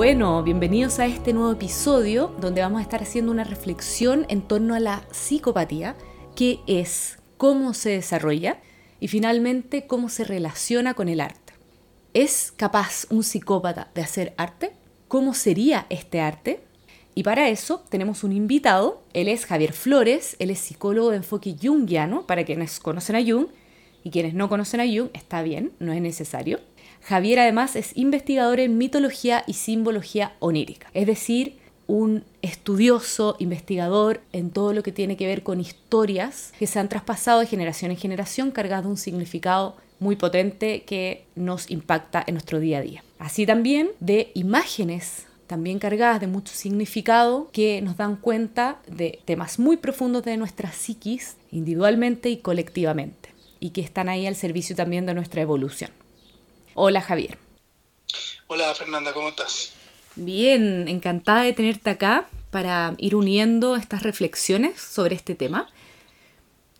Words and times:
Bueno, 0.00 0.42
bienvenidos 0.42 0.98
a 0.98 1.04
este 1.04 1.34
nuevo 1.34 1.52
episodio 1.52 2.34
donde 2.40 2.62
vamos 2.62 2.78
a 2.78 2.82
estar 2.84 3.02
haciendo 3.02 3.30
una 3.30 3.44
reflexión 3.44 4.24
en 4.30 4.40
torno 4.40 4.74
a 4.74 4.80
la 4.80 5.04
psicopatía, 5.10 5.94
qué 6.34 6.60
es, 6.66 7.18
cómo 7.36 7.74
se 7.74 7.90
desarrolla 7.90 8.62
y 8.98 9.08
finalmente 9.08 9.86
cómo 9.86 10.08
se 10.08 10.24
relaciona 10.24 10.94
con 10.94 11.10
el 11.10 11.20
arte. 11.20 11.52
¿Es 12.14 12.50
capaz 12.50 13.08
un 13.10 13.22
psicópata 13.22 13.90
de 13.94 14.00
hacer 14.00 14.32
arte? 14.38 14.72
¿Cómo 15.06 15.34
sería 15.34 15.84
este 15.90 16.22
arte? 16.22 16.60
Y 17.14 17.22
para 17.22 17.50
eso 17.50 17.84
tenemos 17.90 18.24
un 18.24 18.32
invitado, 18.32 19.02
él 19.12 19.28
es 19.28 19.44
Javier 19.44 19.74
Flores, 19.74 20.34
él 20.38 20.48
es 20.48 20.60
psicólogo 20.60 21.10
de 21.10 21.18
enfoque 21.18 21.54
jungiano, 21.62 22.26
para 22.26 22.44
quienes 22.44 22.80
conocen 22.80 23.16
a 23.16 23.22
Jung, 23.22 23.48
y 24.02 24.08
quienes 24.08 24.32
no 24.32 24.48
conocen 24.48 24.80
a 24.80 24.86
Jung, 24.86 25.10
está 25.12 25.42
bien, 25.42 25.72
no 25.78 25.92
es 25.92 26.00
necesario. 26.00 26.58
Javier 27.02 27.40
además 27.40 27.76
es 27.76 27.96
investigador 27.96 28.60
en 28.60 28.78
mitología 28.78 29.44
y 29.46 29.54
simbología 29.54 30.32
onírica, 30.38 30.88
es 30.94 31.06
decir, 31.06 31.58
un 31.86 32.22
estudioso, 32.40 33.34
investigador 33.40 34.20
en 34.32 34.50
todo 34.50 34.72
lo 34.72 34.84
que 34.84 34.92
tiene 34.92 35.16
que 35.16 35.26
ver 35.26 35.42
con 35.42 35.60
historias 35.60 36.52
que 36.56 36.68
se 36.68 36.78
han 36.78 36.88
traspasado 36.88 37.40
de 37.40 37.46
generación 37.46 37.90
en 37.90 37.96
generación 37.96 38.52
cargadas 38.52 38.84
de 38.84 38.90
un 38.90 38.96
significado 38.96 39.76
muy 39.98 40.14
potente 40.14 40.82
que 40.82 41.24
nos 41.34 41.68
impacta 41.68 42.22
en 42.26 42.34
nuestro 42.34 42.60
día 42.60 42.78
a 42.78 42.82
día. 42.82 43.04
Así 43.18 43.44
también 43.44 43.90
de 43.98 44.30
imágenes 44.34 45.26
también 45.48 45.80
cargadas 45.80 46.20
de 46.20 46.28
mucho 46.28 46.54
significado 46.54 47.48
que 47.52 47.82
nos 47.82 47.96
dan 47.96 48.14
cuenta 48.14 48.80
de 48.86 49.18
temas 49.24 49.58
muy 49.58 49.76
profundos 49.76 50.22
de 50.22 50.36
nuestra 50.36 50.70
psiquis 50.70 51.36
individualmente 51.50 52.30
y 52.30 52.36
colectivamente 52.36 53.30
y 53.58 53.70
que 53.70 53.80
están 53.80 54.08
ahí 54.08 54.28
al 54.28 54.36
servicio 54.36 54.76
también 54.76 55.06
de 55.06 55.14
nuestra 55.14 55.42
evolución. 55.42 55.90
Hola 56.74 57.00
Javier. 57.00 57.36
Hola 58.46 58.74
Fernanda, 58.74 59.12
¿cómo 59.12 59.28
estás? 59.28 59.72
Bien, 60.14 60.86
encantada 60.88 61.42
de 61.42 61.52
tenerte 61.52 61.90
acá 61.90 62.28
para 62.50 62.94
ir 62.98 63.14
uniendo 63.14 63.76
estas 63.76 64.02
reflexiones 64.02 64.80
sobre 64.80 65.16
este 65.16 65.34
tema. 65.34 65.68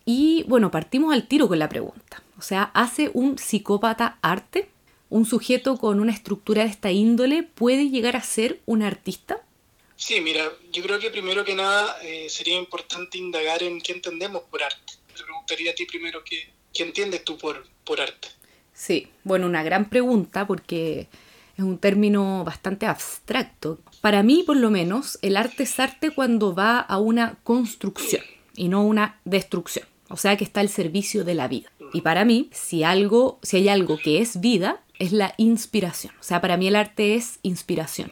Y 0.05 0.43
bueno, 0.47 0.71
partimos 0.71 1.13
al 1.13 1.27
tiro 1.27 1.47
con 1.47 1.59
la 1.59 1.69
pregunta. 1.69 2.23
O 2.37 2.41
sea, 2.41 2.71
¿hace 2.73 3.11
un 3.13 3.37
psicópata 3.37 4.17
arte? 4.21 4.69
¿Un 5.09 5.25
sujeto 5.25 5.77
con 5.77 5.99
una 5.99 6.13
estructura 6.13 6.63
de 6.63 6.69
esta 6.69 6.91
índole 6.91 7.43
puede 7.43 7.89
llegar 7.89 8.15
a 8.15 8.21
ser 8.21 8.59
un 8.65 8.81
artista? 8.81 9.41
Sí, 9.97 10.19
mira, 10.21 10.51
yo 10.71 10.81
creo 10.81 10.99
que 10.99 11.11
primero 11.11 11.45
que 11.45 11.53
nada 11.53 11.97
eh, 12.01 12.27
sería 12.29 12.57
importante 12.57 13.17
indagar 13.17 13.61
en 13.61 13.79
qué 13.81 13.91
entendemos 13.91 14.43
por 14.43 14.63
arte. 14.63 14.93
Te 15.15 15.23
preguntaría 15.23 15.71
a 15.71 15.75
ti 15.75 15.85
primero 15.85 16.23
qué, 16.23 16.49
qué 16.73 16.83
entiendes 16.83 17.23
tú 17.23 17.37
por, 17.37 17.67
por 17.83 18.01
arte. 18.01 18.29
Sí, 18.73 19.09
bueno, 19.23 19.47
una 19.47 19.63
gran 19.63 19.89
pregunta 19.89 20.47
porque 20.47 21.07
es 21.57 21.63
un 21.63 21.77
término 21.77 22.43
bastante 22.43 22.85
abstracto. 22.85 23.79
Para 24.01 24.23
mí, 24.23 24.43
por 24.45 24.57
lo 24.57 24.71
menos, 24.71 25.19
el 25.21 25.37
arte 25.37 25.63
es 25.63 25.79
arte 25.79 26.11
cuando 26.11 26.55
va 26.55 26.79
a 26.79 26.97
una 26.97 27.37
construcción 27.43 28.23
y 28.55 28.67
no 28.67 28.83
una 28.83 29.19
destrucción. 29.25 29.85
O 30.09 30.17
sea 30.17 30.35
que 30.35 30.43
está 30.43 30.59
al 30.59 30.69
servicio 30.69 31.23
de 31.23 31.35
la 31.35 31.47
vida. 31.47 31.71
Y 31.93 32.01
para 32.01 32.25
mí, 32.25 32.49
si 32.51 32.83
algo, 32.83 33.39
si 33.41 33.57
hay 33.57 33.69
algo 33.69 33.97
que 33.97 34.21
es 34.21 34.39
vida, 34.39 34.81
es 34.99 35.11
la 35.11 35.33
inspiración. 35.37 36.13
O 36.19 36.23
sea, 36.23 36.41
para 36.41 36.57
mí 36.57 36.67
el 36.67 36.75
arte 36.75 37.15
es 37.15 37.39
inspiración. 37.43 38.11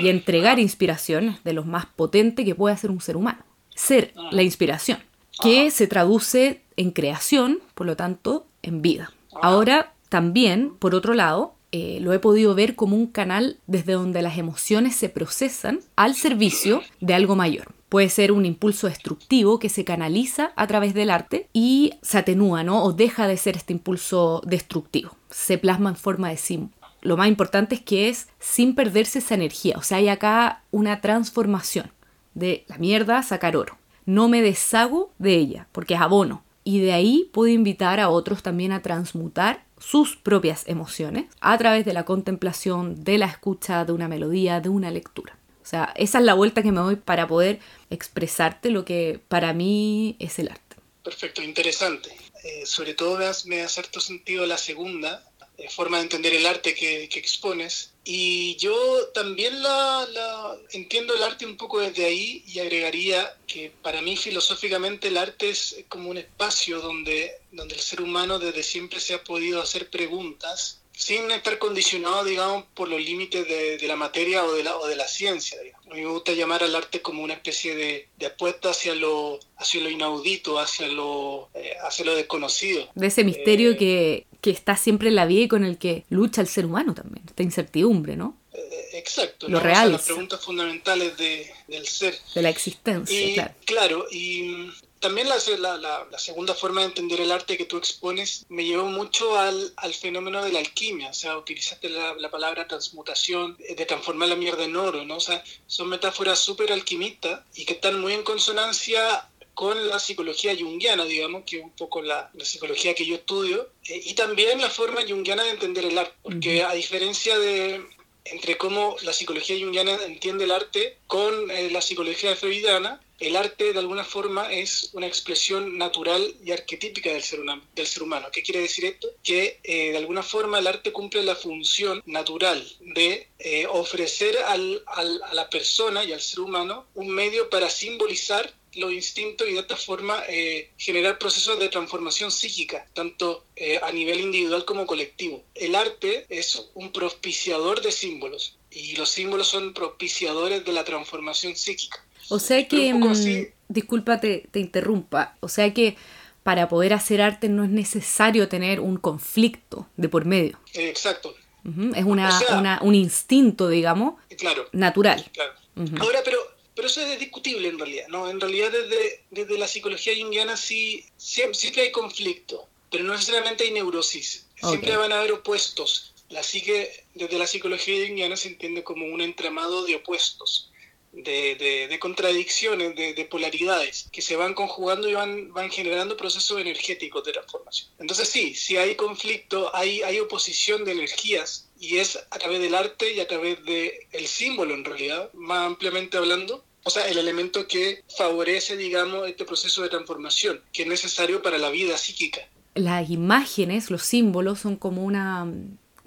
Y 0.00 0.08
entregar 0.08 0.58
inspiración 0.58 1.30
es 1.30 1.44
de 1.44 1.52
lo 1.52 1.64
más 1.64 1.86
potente 1.86 2.44
que 2.44 2.54
puede 2.54 2.74
hacer 2.74 2.90
un 2.90 3.00
ser 3.00 3.16
humano. 3.16 3.44
Ser 3.74 4.12
la 4.30 4.42
inspiración, 4.42 4.98
que 5.42 5.70
se 5.70 5.86
traduce 5.86 6.62
en 6.76 6.90
creación, 6.90 7.60
por 7.74 7.86
lo 7.86 7.96
tanto, 7.96 8.46
en 8.62 8.82
vida. 8.82 9.12
Ahora, 9.34 9.92
también, 10.08 10.74
por 10.78 10.94
otro 10.94 11.14
lado, 11.14 11.54
eh, 11.72 11.98
lo 12.00 12.12
he 12.12 12.18
podido 12.18 12.54
ver 12.54 12.74
como 12.74 12.96
un 12.96 13.06
canal 13.06 13.58
desde 13.66 13.92
donde 13.92 14.22
las 14.22 14.38
emociones 14.38 14.96
se 14.96 15.08
procesan 15.08 15.80
al 15.94 16.14
servicio 16.14 16.82
de 17.00 17.14
algo 17.14 17.36
mayor. 17.36 17.72
Puede 17.88 18.08
ser 18.08 18.32
un 18.32 18.44
impulso 18.44 18.88
destructivo 18.88 19.58
que 19.58 19.68
se 19.68 19.84
canaliza 19.84 20.52
a 20.56 20.66
través 20.66 20.94
del 20.94 21.10
arte 21.10 21.48
y 21.52 21.94
se 22.02 22.18
atenúa, 22.18 22.64
¿no? 22.64 22.82
O 22.84 22.92
deja 22.92 23.28
de 23.28 23.36
ser 23.36 23.56
este 23.56 23.72
impulso 23.72 24.42
destructivo. 24.44 25.16
Se 25.30 25.58
plasma 25.58 25.90
en 25.90 25.96
forma 25.96 26.28
de 26.28 26.36
símbolo. 26.36 26.74
Lo 27.02 27.16
más 27.16 27.28
importante 27.28 27.76
es 27.76 27.80
que 27.80 28.08
es 28.08 28.28
sin 28.38 28.74
perderse 28.74 29.20
esa 29.20 29.34
energía. 29.34 29.76
O 29.78 29.82
sea, 29.82 29.98
hay 29.98 30.08
acá 30.08 30.62
una 30.70 31.00
transformación 31.00 31.92
de 32.34 32.64
la 32.68 32.78
mierda 32.78 33.18
a 33.18 33.22
sacar 33.22 33.56
oro. 33.56 33.78
No 34.06 34.28
me 34.28 34.42
deshago 34.42 35.12
de 35.18 35.34
ella 35.34 35.68
porque 35.72 35.94
es 35.94 36.00
abono. 36.00 36.42
Y 36.70 36.78
de 36.78 36.92
ahí 36.92 37.28
puedo 37.32 37.52
invitar 37.52 37.98
a 37.98 38.10
otros 38.10 38.44
también 38.44 38.70
a 38.70 38.80
transmutar 38.80 39.64
sus 39.80 40.14
propias 40.14 40.62
emociones 40.68 41.24
a 41.40 41.58
través 41.58 41.84
de 41.84 41.92
la 41.92 42.04
contemplación, 42.04 43.02
de 43.02 43.18
la 43.18 43.26
escucha, 43.26 43.84
de 43.84 43.90
una 43.90 44.06
melodía, 44.06 44.60
de 44.60 44.68
una 44.68 44.92
lectura. 44.92 45.36
O 45.60 45.66
sea, 45.66 45.92
esa 45.96 46.18
es 46.20 46.24
la 46.24 46.34
vuelta 46.34 46.62
que 46.62 46.70
me 46.70 46.78
doy 46.78 46.94
para 46.94 47.26
poder 47.26 47.58
expresarte 47.90 48.70
lo 48.70 48.84
que 48.84 49.20
para 49.26 49.52
mí 49.52 50.14
es 50.20 50.38
el 50.38 50.46
arte. 50.46 50.76
Perfecto, 51.02 51.42
interesante. 51.42 52.16
Eh, 52.44 52.64
sobre 52.66 52.94
todo 52.94 53.18
me 53.46 53.56
da 53.56 53.66
cierto 53.66 53.98
sentido 53.98 54.46
la 54.46 54.56
segunda, 54.56 55.24
forma 55.68 55.98
de 55.98 56.04
entender 56.04 56.34
el 56.34 56.46
arte 56.46 56.74
que, 56.74 57.08
que 57.08 57.18
expones. 57.18 57.92
Y 58.04 58.56
yo 58.56 58.74
también 59.08 59.62
la, 59.62 60.06
la, 60.10 60.56
entiendo 60.72 61.14
el 61.14 61.22
arte 61.22 61.44
un 61.44 61.56
poco 61.56 61.80
desde 61.80 62.06
ahí 62.06 62.42
y 62.46 62.58
agregaría 62.58 63.36
que 63.46 63.72
para 63.82 64.00
mí 64.00 64.16
filosóficamente 64.16 65.08
el 65.08 65.18
arte 65.18 65.50
es 65.50 65.84
como 65.88 66.08
un 66.08 66.18
espacio 66.18 66.80
donde, 66.80 67.32
donde 67.52 67.74
el 67.74 67.80
ser 67.80 68.00
humano 68.00 68.38
desde 68.38 68.62
siempre 68.62 69.00
se 69.00 69.14
ha 69.14 69.22
podido 69.22 69.60
hacer 69.60 69.90
preguntas 69.90 70.80
sin 70.92 71.30
estar 71.30 71.58
condicionado, 71.58 72.24
digamos, 72.24 72.64
por 72.74 72.88
los 72.88 73.00
límites 73.00 73.48
de, 73.48 73.78
de, 73.78 73.86
la 73.86 73.96
materia 73.96 74.44
o 74.44 74.52
de 74.52 74.64
la, 74.64 74.76
o 74.76 74.86
de 74.86 74.96
la 74.96 75.08
ciencia. 75.08 75.58
Digamos. 75.60 75.79
A 75.90 75.94
mí 75.94 76.02
me 76.02 76.10
gusta 76.10 76.32
llamar 76.32 76.62
al 76.62 76.74
arte 76.74 77.02
como 77.02 77.22
una 77.22 77.34
especie 77.34 77.74
de, 77.74 78.08
de 78.16 78.26
apuesta 78.26 78.70
hacia 78.70 78.94
lo, 78.94 79.40
hacia 79.56 79.80
lo 79.80 79.90
inaudito, 79.90 80.60
hacia 80.60 80.86
lo, 80.86 81.48
eh, 81.54 81.72
hacia 81.82 82.04
lo 82.04 82.14
desconocido. 82.14 82.88
De 82.94 83.08
ese 83.08 83.24
misterio 83.24 83.72
eh, 83.72 83.76
que, 83.76 84.26
que, 84.40 84.50
está 84.50 84.76
siempre 84.76 85.08
en 85.08 85.16
la 85.16 85.26
vida 85.26 85.42
y 85.42 85.48
con 85.48 85.64
el 85.64 85.78
que 85.78 86.04
lucha 86.08 86.42
el 86.42 86.46
ser 86.46 86.66
humano 86.66 86.94
también, 86.94 87.24
esta 87.26 87.42
incertidumbre, 87.42 88.16
¿no? 88.16 88.36
Eh, 88.52 88.90
exacto. 88.92 89.48
Lo 89.48 89.58
¿no? 89.58 89.64
real. 89.64 89.78
O 89.78 89.88
sea, 89.88 89.92
las 89.92 90.04
preguntas 90.04 90.40
fundamentales 90.44 91.16
de, 91.16 91.50
del 91.66 91.86
ser. 91.86 92.14
De 92.36 92.42
la 92.42 92.50
existencia, 92.50 93.20
y, 93.20 93.34
claro. 93.34 93.54
Claro, 93.64 94.06
y 94.12 94.70
también 95.00 95.28
la, 95.28 95.36
la, 95.58 96.06
la, 96.10 96.18
segunda 96.18 96.54
forma 96.54 96.82
de 96.82 96.88
entender 96.88 97.20
el 97.20 97.32
arte 97.32 97.56
que 97.56 97.64
tú 97.64 97.78
expones 97.78 98.44
me 98.50 98.64
llevó 98.64 98.84
mucho 98.84 99.38
al, 99.38 99.72
al 99.76 99.94
fenómeno 99.94 100.44
de 100.44 100.52
la 100.52 100.58
alquimia, 100.58 101.08
o 101.08 101.14
sea, 101.14 101.38
utilizaste 101.38 101.88
la, 101.88 102.30
palabra 102.30 102.68
transmutación, 102.68 103.56
de 103.58 103.86
transformar 103.86 104.28
la 104.28 104.36
mierda 104.36 104.64
en 104.64 104.76
oro, 104.76 105.04
¿no? 105.04 105.16
O 105.16 105.20
sea, 105.20 105.42
son 105.66 105.88
metáforas 105.88 106.38
súper 106.38 106.70
alquimistas 106.70 107.40
y 107.54 107.64
que 107.64 107.72
están 107.72 107.98
muy 108.00 108.12
en 108.12 108.22
consonancia 108.22 109.26
con 109.54 109.88
la 109.88 109.98
psicología 109.98 110.54
junguiana, 110.56 111.04
digamos, 111.04 111.42
que 111.44 111.58
es 111.58 111.64
un 111.64 111.70
poco 111.70 112.02
la, 112.02 112.30
la 112.34 112.44
psicología 112.44 112.94
que 112.94 113.06
yo 113.06 113.16
estudio, 113.16 113.70
eh, 113.88 114.00
y 114.04 114.14
también 114.14 114.60
la 114.60 114.70
forma 114.70 115.00
junguiana 115.08 115.44
de 115.44 115.50
entender 115.50 115.86
el 115.86 115.98
arte, 115.98 116.14
porque 116.22 116.62
a 116.62 116.72
diferencia 116.74 117.38
de, 117.38 117.84
entre 118.24 118.56
cómo 118.58 118.96
la 119.02 119.12
psicología 119.12 119.58
junguiana 119.58 119.98
entiende 120.04 120.44
el 120.44 120.50
arte 120.52 120.98
con 121.06 121.50
eh, 121.50 121.70
la 121.70 121.80
psicología 121.80 122.36
freudiana, 122.36 123.00
el 123.20 123.36
arte 123.36 123.72
de 123.72 123.78
alguna 123.78 124.02
forma 124.02 124.50
es 124.50 124.90
una 124.94 125.06
expresión 125.06 125.76
natural 125.76 126.34
y 126.42 126.52
arquetípica 126.52 127.12
del 127.12 127.22
ser, 127.22 128.02
humano. 128.02 128.28
¿Qué 128.32 128.42
quiere 128.42 128.62
decir 128.62 128.86
esto? 128.86 129.08
Que 129.22 129.60
eh, 129.62 129.90
de 129.90 129.98
alguna 129.98 130.22
forma 130.22 130.58
el 130.58 130.66
arte 130.66 130.90
cumple 130.90 131.22
la 131.22 131.36
función 131.36 132.02
natural 132.06 132.66
de 132.80 133.28
eh, 133.38 133.66
ofrecer 133.66 134.36
a 134.38 134.56
la 134.56 135.50
persona 135.50 136.02
y 136.02 136.12
al 136.12 136.20
ser 136.20 136.40
humano 136.40 136.86
un 136.94 137.10
medio 137.10 137.50
para 137.50 137.68
simbolizar 137.68 138.52
los 138.74 138.92
instintos 138.92 139.48
y 139.48 139.54
de 139.54 139.60
esta 139.60 139.76
forma 139.76 140.22
eh, 140.28 140.70
generar 140.78 141.18
procesos 141.18 141.58
de 141.58 141.68
transformación 141.68 142.30
psíquica, 142.30 142.88
tanto 142.94 143.44
a 143.82 143.92
nivel 143.92 144.20
individual 144.20 144.64
como 144.64 144.86
colectivo. 144.86 145.44
El 145.54 145.74
arte 145.74 146.24
es 146.30 146.70
un 146.74 146.92
propiciador 146.92 147.82
de 147.82 147.92
símbolos 147.92 148.56
y 148.70 148.96
los 148.96 149.08
símbolos 149.08 149.48
son 149.48 149.74
propiciadores 149.74 150.64
de 150.64 150.72
la 150.72 150.84
transformación 150.84 151.56
psíquica. 151.56 152.04
O 152.28 152.38
sea 152.38 152.66
que, 152.68 152.92
así... 153.10 153.48
disculpa 153.68 154.20
te, 154.20 154.46
te 154.50 154.60
interrumpa, 154.60 155.36
o 155.40 155.48
sea 155.48 155.72
que 155.74 155.96
para 156.42 156.68
poder 156.68 156.92
hacer 156.92 157.20
arte 157.20 157.48
no 157.48 157.64
es 157.64 157.70
necesario 157.70 158.48
tener 158.48 158.80
un 158.80 158.96
conflicto 158.96 159.88
de 159.96 160.08
por 160.08 160.24
medio. 160.24 160.58
Eh, 160.72 160.88
exacto. 160.88 161.34
Uh 161.64 161.68
-huh. 161.68 161.96
Es 161.96 162.04
una, 162.04 162.28
o 162.28 162.38
sea, 162.38 162.58
una, 162.58 162.80
un 162.82 162.94
instinto, 162.94 163.68
digamos, 163.68 164.14
claro, 164.38 164.66
natural. 164.72 165.28
Claro. 165.32 165.52
Uh 165.76 165.82
-huh. 165.82 166.00
Ahora, 166.00 166.20
pero 166.24 166.38
pero 166.80 166.88
eso 166.88 167.02
es 167.02 167.18
discutible 167.18 167.68
en 167.68 167.78
realidad, 167.78 168.08
¿no? 168.08 168.30
En 168.30 168.40
realidad 168.40 168.70
desde, 168.70 169.24
desde 169.30 169.58
la 169.58 169.68
psicología 169.68 170.14
junguiana 170.18 170.56
sí, 170.56 171.04
siempre, 171.18 171.54
siempre, 171.54 171.82
hay 171.82 171.92
conflicto, 171.92 172.68
pero 172.90 173.04
no 173.04 173.12
necesariamente 173.12 173.64
hay 173.64 173.72
neurosis. 173.72 174.46
Siempre 174.56 174.90
okay. 174.90 174.96
van 174.96 175.12
a 175.12 175.18
haber 175.18 175.32
opuestos. 175.32 176.09
La 176.30 176.42
psique, 176.42 177.04
desde 177.14 177.38
la 177.38 177.46
psicología 177.46 178.06
junguiana 178.06 178.36
se 178.36 178.48
entiende 178.48 178.82
como 178.82 179.04
un 179.06 179.20
entramado 179.20 179.84
de 179.84 179.96
opuestos, 179.96 180.70
de, 181.12 181.88
de, 181.90 181.98
contradicciones, 181.98 182.94
de, 182.94 183.14
de, 183.14 183.24
polaridades, 183.24 184.08
que 184.12 184.22
se 184.22 184.36
van 184.36 184.54
conjugando 184.54 185.08
y 185.08 185.14
van, 185.14 185.52
van 185.52 185.70
generando 185.70 186.16
procesos 186.16 186.60
energéticos 186.60 187.24
de 187.24 187.32
transformación. 187.32 187.90
Entonces 187.98 188.28
sí, 188.28 188.54
si 188.54 188.76
hay 188.76 188.94
conflicto, 188.94 189.74
hay, 189.74 190.02
hay 190.02 190.20
oposición 190.20 190.84
de 190.84 190.92
energías 190.92 191.68
y 191.80 191.98
es 191.98 192.16
a 192.30 192.38
través 192.38 192.60
del 192.60 192.74
arte 192.74 193.12
y 193.12 193.20
a 193.20 193.26
través 193.26 193.64
del 193.64 193.92
el 194.12 194.26
símbolo 194.26 194.74
en 194.74 194.84
realidad, 194.84 195.30
más 195.32 195.66
ampliamente 195.66 196.16
hablando, 196.16 196.64
o 196.84 196.90
sea, 196.90 197.08
el 197.08 197.18
elemento 197.18 197.66
que 197.66 198.02
favorece, 198.16 198.76
digamos, 198.76 199.28
este 199.28 199.44
proceso 199.44 199.82
de 199.82 199.88
transformación 199.88 200.62
que 200.72 200.82
es 200.82 200.88
necesario 200.88 201.42
para 201.42 201.58
la 201.58 201.70
vida 201.70 201.98
psíquica. 201.98 202.40
Las 202.74 203.10
imágenes, 203.10 203.90
los 203.90 204.02
símbolos 204.02 204.60
son 204.60 204.76
como 204.76 205.02
una 205.04 205.52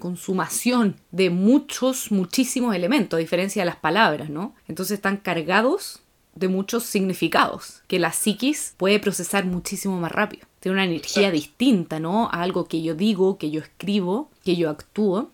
consumación 0.04 0.96
de 1.12 1.30
muchos, 1.30 2.12
muchísimos 2.12 2.76
elementos, 2.76 3.16
a 3.16 3.20
diferencia 3.20 3.62
de 3.62 3.66
las 3.66 3.76
palabras, 3.76 4.28
¿no? 4.28 4.54
Entonces 4.68 4.96
están 4.96 5.16
cargados 5.16 6.02
de 6.34 6.48
muchos 6.48 6.82
significados 6.82 7.80
que 7.88 7.98
la 7.98 8.12
psiquis 8.12 8.74
puede 8.76 8.98
procesar 8.98 9.46
muchísimo 9.46 9.98
más 9.98 10.12
rápido. 10.12 10.46
Tiene 10.60 10.74
una 10.74 10.84
energía 10.84 11.30
distinta, 11.30 12.00
¿no? 12.00 12.26
A 12.26 12.42
algo 12.42 12.66
que 12.66 12.82
yo 12.82 12.94
digo, 12.94 13.38
que 13.38 13.50
yo 13.50 13.62
escribo, 13.62 14.30
que 14.44 14.56
yo 14.56 14.68
actúo. 14.68 15.30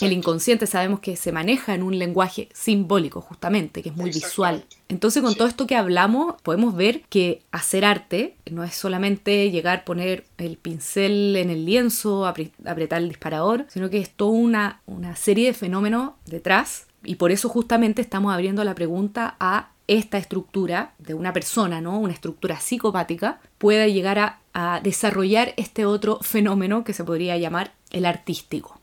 El 0.00 0.12
inconsciente 0.12 0.66
sabemos 0.66 1.00
que 1.00 1.16
se 1.16 1.32
maneja 1.32 1.74
en 1.74 1.82
un 1.82 1.98
lenguaje 1.98 2.48
simbólico, 2.52 3.20
justamente, 3.20 3.82
que 3.82 3.88
es 3.88 3.96
muy 3.96 4.10
visual. 4.10 4.64
Entonces, 4.88 5.22
con 5.22 5.34
todo 5.34 5.48
esto 5.48 5.66
que 5.66 5.76
hablamos, 5.76 6.40
podemos 6.42 6.76
ver 6.76 7.02
que 7.08 7.42
hacer 7.50 7.84
arte 7.84 8.36
no 8.50 8.62
es 8.62 8.74
solamente 8.74 9.50
llegar, 9.50 9.84
poner 9.84 10.24
el 10.36 10.56
pincel 10.58 11.36
en 11.36 11.50
el 11.50 11.64
lienzo, 11.64 12.26
apretar 12.26 13.00
el 13.00 13.08
disparador, 13.08 13.66
sino 13.68 13.88
que 13.88 13.98
es 13.98 14.10
toda 14.10 14.32
una, 14.32 14.82
una 14.86 15.16
serie 15.16 15.46
de 15.46 15.54
fenómenos 15.54 16.12
detrás. 16.26 16.86
Y 17.02 17.14
por 17.14 17.30
eso 17.30 17.48
justamente 17.48 18.02
estamos 18.02 18.34
abriendo 18.34 18.62
la 18.64 18.74
pregunta 18.74 19.36
a 19.40 19.70
esta 19.86 20.18
estructura 20.18 20.92
de 20.98 21.14
una 21.14 21.32
persona, 21.32 21.80
¿no? 21.80 21.98
Una 21.98 22.12
estructura 22.12 22.60
psicopática, 22.60 23.40
pueda 23.58 23.88
llegar 23.88 24.18
a, 24.18 24.38
a 24.52 24.80
desarrollar 24.80 25.54
este 25.56 25.86
otro 25.86 26.18
fenómeno 26.20 26.84
que 26.84 26.92
se 26.92 27.02
podría 27.02 27.36
llamar 27.38 27.72
el 27.90 28.04
artístico. 28.04 28.79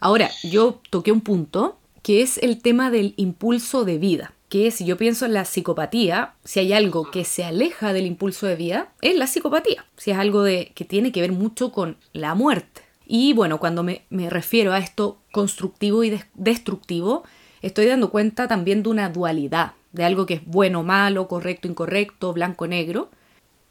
Ahora, 0.00 0.30
yo 0.42 0.80
toqué 0.88 1.12
un 1.12 1.20
punto 1.20 1.78
que 2.02 2.22
es 2.22 2.38
el 2.38 2.62
tema 2.62 2.90
del 2.90 3.12
impulso 3.16 3.84
de 3.84 3.98
vida, 3.98 4.32
que 4.48 4.70
si 4.70 4.86
yo 4.86 4.96
pienso 4.96 5.26
en 5.26 5.34
la 5.34 5.44
psicopatía, 5.44 6.34
si 6.42 6.60
hay 6.60 6.72
algo 6.72 7.10
que 7.10 7.26
se 7.26 7.44
aleja 7.44 7.92
del 7.92 8.06
impulso 8.06 8.46
de 8.46 8.56
vida, 8.56 8.92
es 9.02 9.14
la 9.14 9.26
psicopatía, 9.26 9.84
si 9.98 10.10
es 10.10 10.16
algo 10.16 10.42
de, 10.42 10.72
que 10.74 10.86
tiene 10.86 11.12
que 11.12 11.20
ver 11.20 11.32
mucho 11.32 11.70
con 11.70 11.98
la 12.14 12.34
muerte. 12.34 12.80
Y 13.06 13.34
bueno, 13.34 13.60
cuando 13.60 13.82
me, 13.82 14.02
me 14.08 14.30
refiero 14.30 14.72
a 14.72 14.78
esto 14.78 15.18
constructivo 15.32 16.02
y 16.02 16.18
destructivo, 16.34 17.24
estoy 17.60 17.84
dando 17.84 18.10
cuenta 18.10 18.48
también 18.48 18.82
de 18.82 18.88
una 18.88 19.10
dualidad, 19.10 19.74
de 19.92 20.04
algo 20.04 20.24
que 20.24 20.34
es 20.34 20.46
bueno, 20.46 20.82
malo, 20.82 21.28
correcto, 21.28 21.68
incorrecto, 21.68 22.32
blanco, 22.32 22.66
negro. 22.66 23.10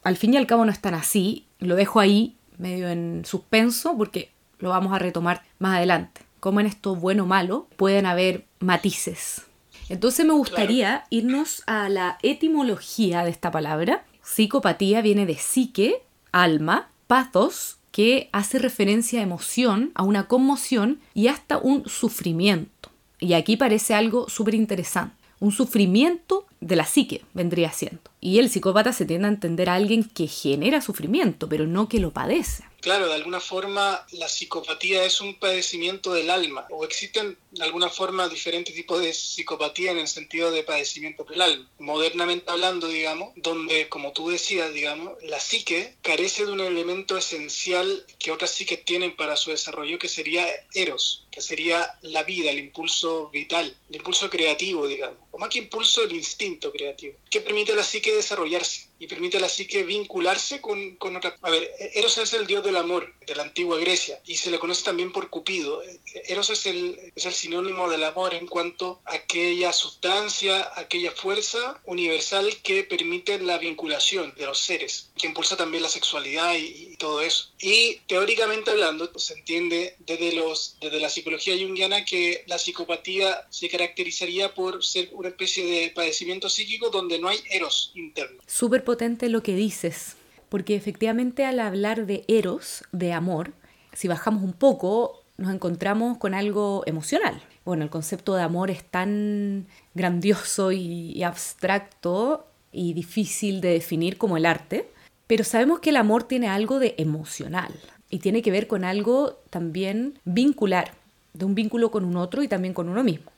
Al 0.04 0.16
fin 0.16 0.36
y 0.36 0.38
al 0.38 0.46
cabo 0.46 0.64
no 0.64 0.72
es 0.72 0.80
tan 0.80 0.94
así, 0.94 1.48
lo 1.58 1.76
dejo 1.76 2.00
ahí 2.00 2.36
medio 2.60 2.90
en 2.90 3.24
suspenso 3.26 3.98
porque 3.98 4.32
lo 4.60 4.70
vamos 4.70 4.94
a 4.94 5.00
retomar 5.00 5.44
más 5.58 5.78
adelante. 5.78 6.22
Como 6.40 6.60
en 6.60 6.68
esto 6.68 6.96
bueno 6.96 7.24
o 7.24 7.26
malo 7.26 7.68
pueden 7.76 8.06
haber 8.06 8.46
matices. 8.60 9.44
Entonces 9.90 10.26
me 10.26 10.34
gustaría 10.34 11.06
irnos 11.10 11.64
a 11.66 11.90
la 11.90 12.18
etimología 12.22 13.24
de 13.24 13.32
esta 13.32 13.52
palabra. 13.52 14.06
Psicopatía 14.22 15.02
viene 15.02 15.26
de 15.26 15.36
psique, 15.36 16.04
alma, 16.32 16.90
pathos, 17.08 17.78
que 17.92 18.30
hace 18.32 18.60
referencia 18.60 19.20
a 19.20 19.24
emoción, 19.24 19.92
a 19.96 20.04
una 20.04 20.28
conmoción 20.28 21.00
y 21.16 21.28
hasta 21.28 21.58
un 21.58 21.88
sufrimiento. 21.90 22.92
Y 23.20 23.34
aquí 23.34 23.58
parece 23.58 23.96
algo 23.96 24.30
súper 24.30 24.54
interesante. 24.54 25.16
Un 25.40 25.52
sufrimiento 25.52 26.46
de 26.62 26.76
la 26.76 26.86
psique 26.86 27.24
vendría 27.34 27.72
siendo. 27.72 28.02
Y 28.22 28.40
el 28.40 28.50
psicópata 28.50 28.92
se 28.94 29.06
tiende 29.06 29.28
a 29.28 29.32
entender 29.32 29.70
a 29.70 29.76
alguien 29.76 30.04
que 30.04 30.28
genera 30.28 30.82
sufrimiento, 30.82 31.48
pero 31.48 31.66
no 31.68 31.88
que 31.88 32.00
lo 32.00 32.12
padece. 32.12 32.64
Claro, 32.82 33.08
de 33.08 33.16
alguna 33.16 33.42
forma 33.42 34.06
la 34.12 34.30
psicopatía 34.30 35.04
es 35.04 35.20
un 35.20 35.36
padecimiento 35.36 36.14
del 36.14 36.30
alma, 36.30 36.66
o 36.70 36.86
existen 36.86 37.38
de 37.52 37.64
alguna 37.64 37.90
forma 37.90 38.30
diferentes 38.30 38.74
tipos 38.74 39.02
de 39.02 39.14
psicopatía 39.14 39.92
en 39.92 39.98
el 39.98 40.08
sentido 40.08 40.50
de 40.50 40.64
padecimiento 40.64 41.26
del 41.26 41.42
alma. 41.42 41.70
Modernamente 41.80 42.50
hablando, 42.50 42.88
digamos, 42.88 43.34
donde, 43.36 43.90
como 43.90 44.14
tú 44.14 44.30
decías, 44.30 44.74
digamos, 44.74 45.22
la 45.24 45.42
psique 45.42 45.96
carece 46.02 46.46
de 46.46 46.54
un 46.54 46.62
elemento 46.62 47.18
esencial 47.18 48.06
que 48.18 48.32
otras 48.32 48.52
psiques 48.52 48.86
tienen 48.86 49.14
para 49.16 49.36
su 49.36 49.50
desarrollo, 49.50 50.00
que 50.00 50.08
sería 50.08 50.46
eros, 50.74 51.28
que 51.32 51.42
sería 51.42 51.98
la 52.02 52.24
vida, 52.24 52.50
el 52.50 52.60
impulso 52.60 53.30
vital, 53.30 53.76
el 53.90 53.96
impulso 53.98 54.30
creativo, 54.30 54.88
digamos, 54.88 55.18
o 55.32 55.38
más 55.38 55.50
que 55.50 55.60
impulso, 55.60 56.04
el 56.04 56.14
instinto 56.14 56.49
creativo, 56.58 57.18
que 57.30 57.42
permite 57.42 57.74
a 57.74 57.76
la 57.76 57.84
psique 57.84 58.14
desarrollarse 58.14 58.89
y 59.00 59.08
permite 59.08 59.38
a 59.38 59.40
la 59.40 59.50
psique 59.50 59.84
vincularse 59.84 60.62
con, 60.62 60.98
con 60.98 61.16
otra. 61.16 61.36
A 61.42 61.50
ver, 61.50 61.72
Eros 61.94 62.18
es 62.18 62.34
el 62.34 62.46
dios 62.46 62.64
del 62.64 62.76
amor 62.76 63.14
de 63.26 63.36
la 63.36 63.44
antigua 63.44 63.80
Grecia 63.80 64.20
y 64.26 64.36
se 64.36 64.52
le 64.52 64.60
conoce 64.60 64.84
también 64.84 65.12
por 65.12 65.30
Cupido. 65.30 65.82
Eros 66.28 66.50
es 66.50 66.66
el, 66.66 67.12
es 67.16 67.26
el 67.26 67.34
sinónimo 67.34 67.90
del 67.90 68.04
amor 68.04 68.34
en 68.34 68.48
cuanto 68.48 69.02
a 69.06 69.16
aquella 69.16 69.72
sustancia, 69.74 70.72
aquella 70.76 71.12
fuerza 71.12 71.80
universal 71.86 72.58
que 72.62 72.84
permite 72.84 73.40
la 73.40 73.58
vinculación 73.58 74.34
de 74.36 74.46
los 74.46 74.60
seres, 74.60 75.12
que 75.18 75.28
impulsa 75.28 75.56
también 75.56 75.84
la 75.84 75.90
sexualidad 75.90 76.56
y, 76.56 76.96
todo 77.00 77.22
eso. 77.22 77.52
Y 77.60 77.96
teóricamente 78.08 78.72
hablando, 78.72 79.10
se 79.18 79.34
entiende 79.34 79.96
desde, 80.00 80.34
los, 80.34 80.76
desde 80.82 81.00
la 81.00 81.10
psicología 81.10 81.56
junguiana 81.58 82.04
que 82.04 82.44
la 82.48 82.60
psicopatía 82.60 83.48
se 83.50 83.70
caracterizaría 83.70 84.54
por 84.54 84.84
ser 84.84 85.10
una 85.14 85.30
especie 85.30 85.66
de 85.66 85.92
padecimiento 85.92 86.50
psíquico 86.50 86.90
donde 86.90 87.18
no 87.18 87.30
hay 87.30 87.40
eros 87.50 87.94
interno. 87.96 88.42
Súper 88.46 88.84
lo 89.30 89.44
que 89.44 89.56
dices, 89.56 90.16
porque 90.50 90.76
efectivamente 90.76 91.46
al 91.46 91.60
hablar 91.60 92.06
de 92.06 92.24
eros, 92.28 92.84
de 92.92 93.14
amor, 93.14 93.54
si 93.94 94.08
bajamos 94.08 94.44
un 94.44 94.54
poco, 94.54 95.22
nos 95.38 95.54
encontramos 95.54 96.18
con 96.18 96.34
algo 96.34 96.84
emocional. 96.86 97.42
Bueno, 97.66 97.84
el 97.84 97.90
concepto 97.90 98.36
de 98.36 98.42
amor 98.42 98.72
es 98.72 98.84
tan 98.84 99.68
grandioso 99.94 100.72
y, 100.72 101.22
abstracto 101.24 102.48
y 102.72 102.94
difícil 102.94 103.62
de 103.62 103.70
definir 103.70 104.18
como 104.18 104.38
el 104.38 104.46
arte, 104.46 104.90
pero 105.28 105.44
sabemos 105.44 105.80
que 105.80 105.92
el 105.92 105.98
amor 105.98 106.24
tiene 106.24 106.48
algo 106.48 106.80
de 106.80 106.96
emocional 106.98 107.74
y 108.10 108.20
tiene 108.20 108.42
que 108.42 108.52
ver 108.52 108.68
con 108.68 108.84
algo 108.84 109.38
también 109.50 110.20
vincular, 110.26 110.94
de 111.34 111.46
un 111.46 111.54
vínculo 111.54 111.92
con 111.92 112.06
un 112.06 112.18
otro 112.18 112.42
y 112.42 112.48
también 112.48 112.74
con 112.74 112.90
uno 112.90 113.04
mismo. 113.04 113.32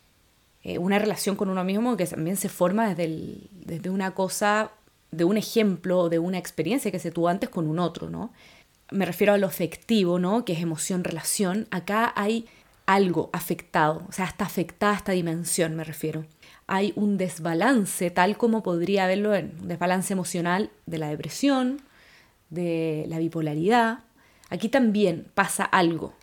Eh, 0.64 0.78
una 0.78 1.00
relación 1.00 1.36
con 1.36 1.50
uno 1.50 1.64
mismo 1.64 1.98
que 1.98 2.06
también 2.06 2.38
se 2.38 2.48
forma 2.48 2.94
desde, 2.94 3.38
desde 3.66 3.90
una 3.90 4.12
cosa 4.12 4.72
de 5.12 5.24
un 5.24 5.38
ejemplo, 5.38 6.10
de 6.10 6.20
una 6.20 6.38
experiencia 6.38 6.92
que 6.92 7.00
se 7.00 7.12
tuvo 7.12 7.28
antes 7.28 7.50
con 7.50 7.68
un 7.68 7.80
otro, 7.80 8.10
¿no? 8.10 8.34
Me 8.92 9.06
refiero 9.06 9.34
a 9.34 9.38
lo 9.38 9.48
afectivo, 9.48 10.20
¿no? 10.20 10.44
Que 10.46 10.54
es 10.54 10.62
emoción, 10.62 11.04
relación. 11.04 11.68
Acá 11.72 12.14
hay 12.16 12.48
algo 12.86 13.30
afectado, 13.32 14.04
o 14.10 14.12
sea, 14.12 14.26
está 14.26 14.46
afectada 14.46 14.96
esta 14.96 15.12
dimensión, 15.12 15.76
me 15.76 15.84
refiero. 15.84 16.26
Hay 16.68 16.94
un 16.96 17.18
desbalance, 17.18 18.12
tal 18.12 18.38
como 18.38 18.64
podría 18.64 19.06
haberlo 19.06 19.36
en 19.36 19.54
un 19.62 19.68
desbalance 19.68 20.14
emocional 20.14 20.72
de 20.86 20.98
la 20.98 21.10
depresión, 21.10 21.82
de 22.50 23.06
la 23.08 23.20
bipolaridad. 23.20 24.00
Aquí 24.50 24.68
también 24.68 25.28
pasa 25.34 25.64
algo. 25.64 26.14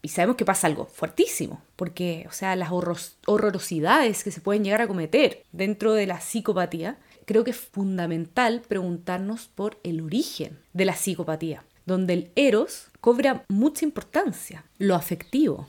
Y 0.00 0.08
sabemos 0.08 0.36
que 0.36 0.44
pasa 0.44 0.66
algo 0.66 0.86
fuertísimo, 0.86 1.60
porque, 1.76 2.26
o 2.28 2.32
sea, 2.32 2.56
las 2.56 2.70
horrorosidades 2.70 4.22
que 4.22 4.30
se 4.30 4.40
pueden 4.40 4.64
llegar 4.64 4.80
a 4.80 4.86
cometer 4.86 5.44
dentro 5.52 5.92
de 5.92 6.06
la 6.06 6.20
psicopatía 6.20 6.98
creo 7.28 7.44
que 7.44 7.50
es 7.50 7.58
fundamental 7.58 8.62
preguntarnos 8.66 9.50
por 9.54 9.78
el 9.84 10.00
origen 10.00 10.58
de 10.72 10.86
la 10.86 10.96
psicopatía, 10.96 11.62
donde 11.84 12.14
el 12.14 12.30
eros 12.36 12.86
cobra 13.02 13.44
mucha 13.48 13.84
importancia, 13.84 14.64
lo 14.78 14.94
afectivo. 14.94 15.68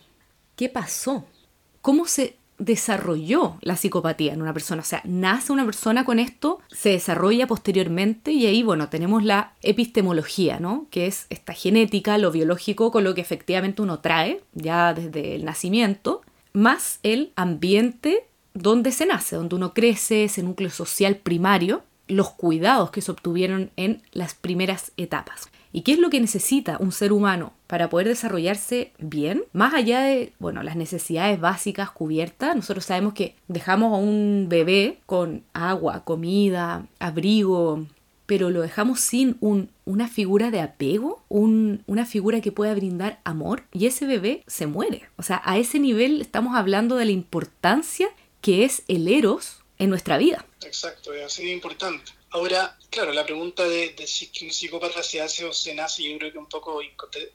¿Qué 0.55 0.69
pasó? 0.69 1.25
¿Cómo 1.81 2.05
se 2.05 2.37
desarrolló 2.59 3.57
la 3.59 3.75
psicopatía 3.75 4.33
en 4.33 4.41
una 4.41 4.53
persona? 4.53 4.83
O 4.83 4.85
sea, 4.85 5.01
nace 5.03 5.51
una 5.51 5.65
persona 5.65 6.05
con 6.05 6.17
esto, 6.17 6.61
se 6.69 6.91
desarrolla 6.91 7.45
posteriormente 7.45 8.31
y 8.31 8.45
ahí, 8.45 8.63
bueno, 8.63 8.87
tenemos 8.87 9.25
la 9.25 9.55
epistemología, 9.61 10.61
¿no? 10.61 10.87
Que 10.89 11.07
es 11.07 11.25
esta 11.29 11.51
genética, 11.51 12.17
lo 12.17 12.31
biológico 12.31 12.89
con 12.89 13.03
lo 13.03 13.13
que 13.13 13.21
efectivamente 13.21 13.81
uno 13.81 13.99
trae 13.99 14.41
ya 14.53 14.93
desde 14.93 15.35
el 15.35 15.43
nacimiento, 15.43 16.21
más 16.53 16.99
el 17.03 17.33
ambiente 17.35 18.29
donde 18.61 18.91
se 18.91 19.05
nace, 19.05 19.35
donde 19.35 19.55
uno 19.55 19.73
crece, 19.73 20.25
ese 20.25 20.43
núcleo 20.43 20.69
social 20.69 21.15
primario, 21.15 21.83
los 22.07 22.31
cuidados 22.31 22.91
que 22.91 23.01
se 23.01 23.11
obtuvieron 23.11 23.71
en 23.77 24.01
las 24.11 24.33
primeras 24.33 24.91
etapas. 24.97 25.49
¿Y 25.71 25.81
qué 25.81 25.91
es 25.93 25.99
lo 25.99 26.09
que 26.09 26.19
necesita 26.19 26.77
un 26.79 26.91
ser 26.91 27.13
humano 27.13 27.53
para 27.67 27.89
poder 27.89 28.07
desarrollarse 28.07 28.91
bien? 28.97 29.43
Más 29.53 29.75
allá 29.75 30.01
de, 30.01 30.33
bueno, 30.39 30.63
las 30.63 30.75
necesidades 30.75 31.39
básicas 31.39 31.91
cubiertas, 31.91 32.55
nosotros 32.55 32.85
sabemos 32.85 33.13
que 33.13 33.35
dejamos 33.47 33.93
a 33.93 33.97
un 33.97 34.47
bebé 34.49 34.97
con 35.05 35.43
agua, 35.53 36.03
comida, 36.03 36.87
abrigo, 36.97 37.85
pero 38.25 38.49
lo 38.49 38.61
dejamos 38.61 38.99
sin 38.99 39.37
un, 39.41 39.69
una 39.85 40.07
figura 40.07 40.49
de 40.49 40.61
apego, 40.61 41.23
una 41.29 42.05
figura 42.05 42.41
que 42.41 42.51
pueda 42.51 42.73
brindar 42.73 43.19
amor, 43.23 43.63
y 43.71 43.85
ese 43.85 44.07
bebé 44.07 44.43
se 44.47 44.65
muere. 44.65 45.03
O 45.17 45.23
sea, 45.23 45.41
a 45.45 45.57
ese 45.57 45.79
nivel 45.79 46.21
estamos 46.21 46.55
hablando 46.55 46.95
de 46.95 47.05
la 47.05 47.11
importancia 47.11 48.07
que 48.41 48.65
es 48.65 48.83
el 48.87 49.07
eros 49.07 49.57
en 49.77 49.89
nuestra 49.89 50.17
vida. 50.17 50.45
Exacto, 50.63 51.13
es 51.13 51.23
así 51.23 51.45
de 51.45 51.51
importante. 51.51 52.11
Ahora, 52.31 52.77
claro, 52.91 53.11
la 53.11 53.25
pregunta 53.25 53.67
de, 53.67 53.95
si 54.05 54.29
un 54.43 54.51
psicópata 54.51 55.01
se 55.01 55.19
hace 55.19 55.45
o 55.45 55.53
se 55.53 55.73
nace, 55.73 56.03
yo 56.03 56.17
creo 56.17 56.31
que 56.31 56.37
es 56.37 56.43
un 56.43 56.49
poco 56.49 56.79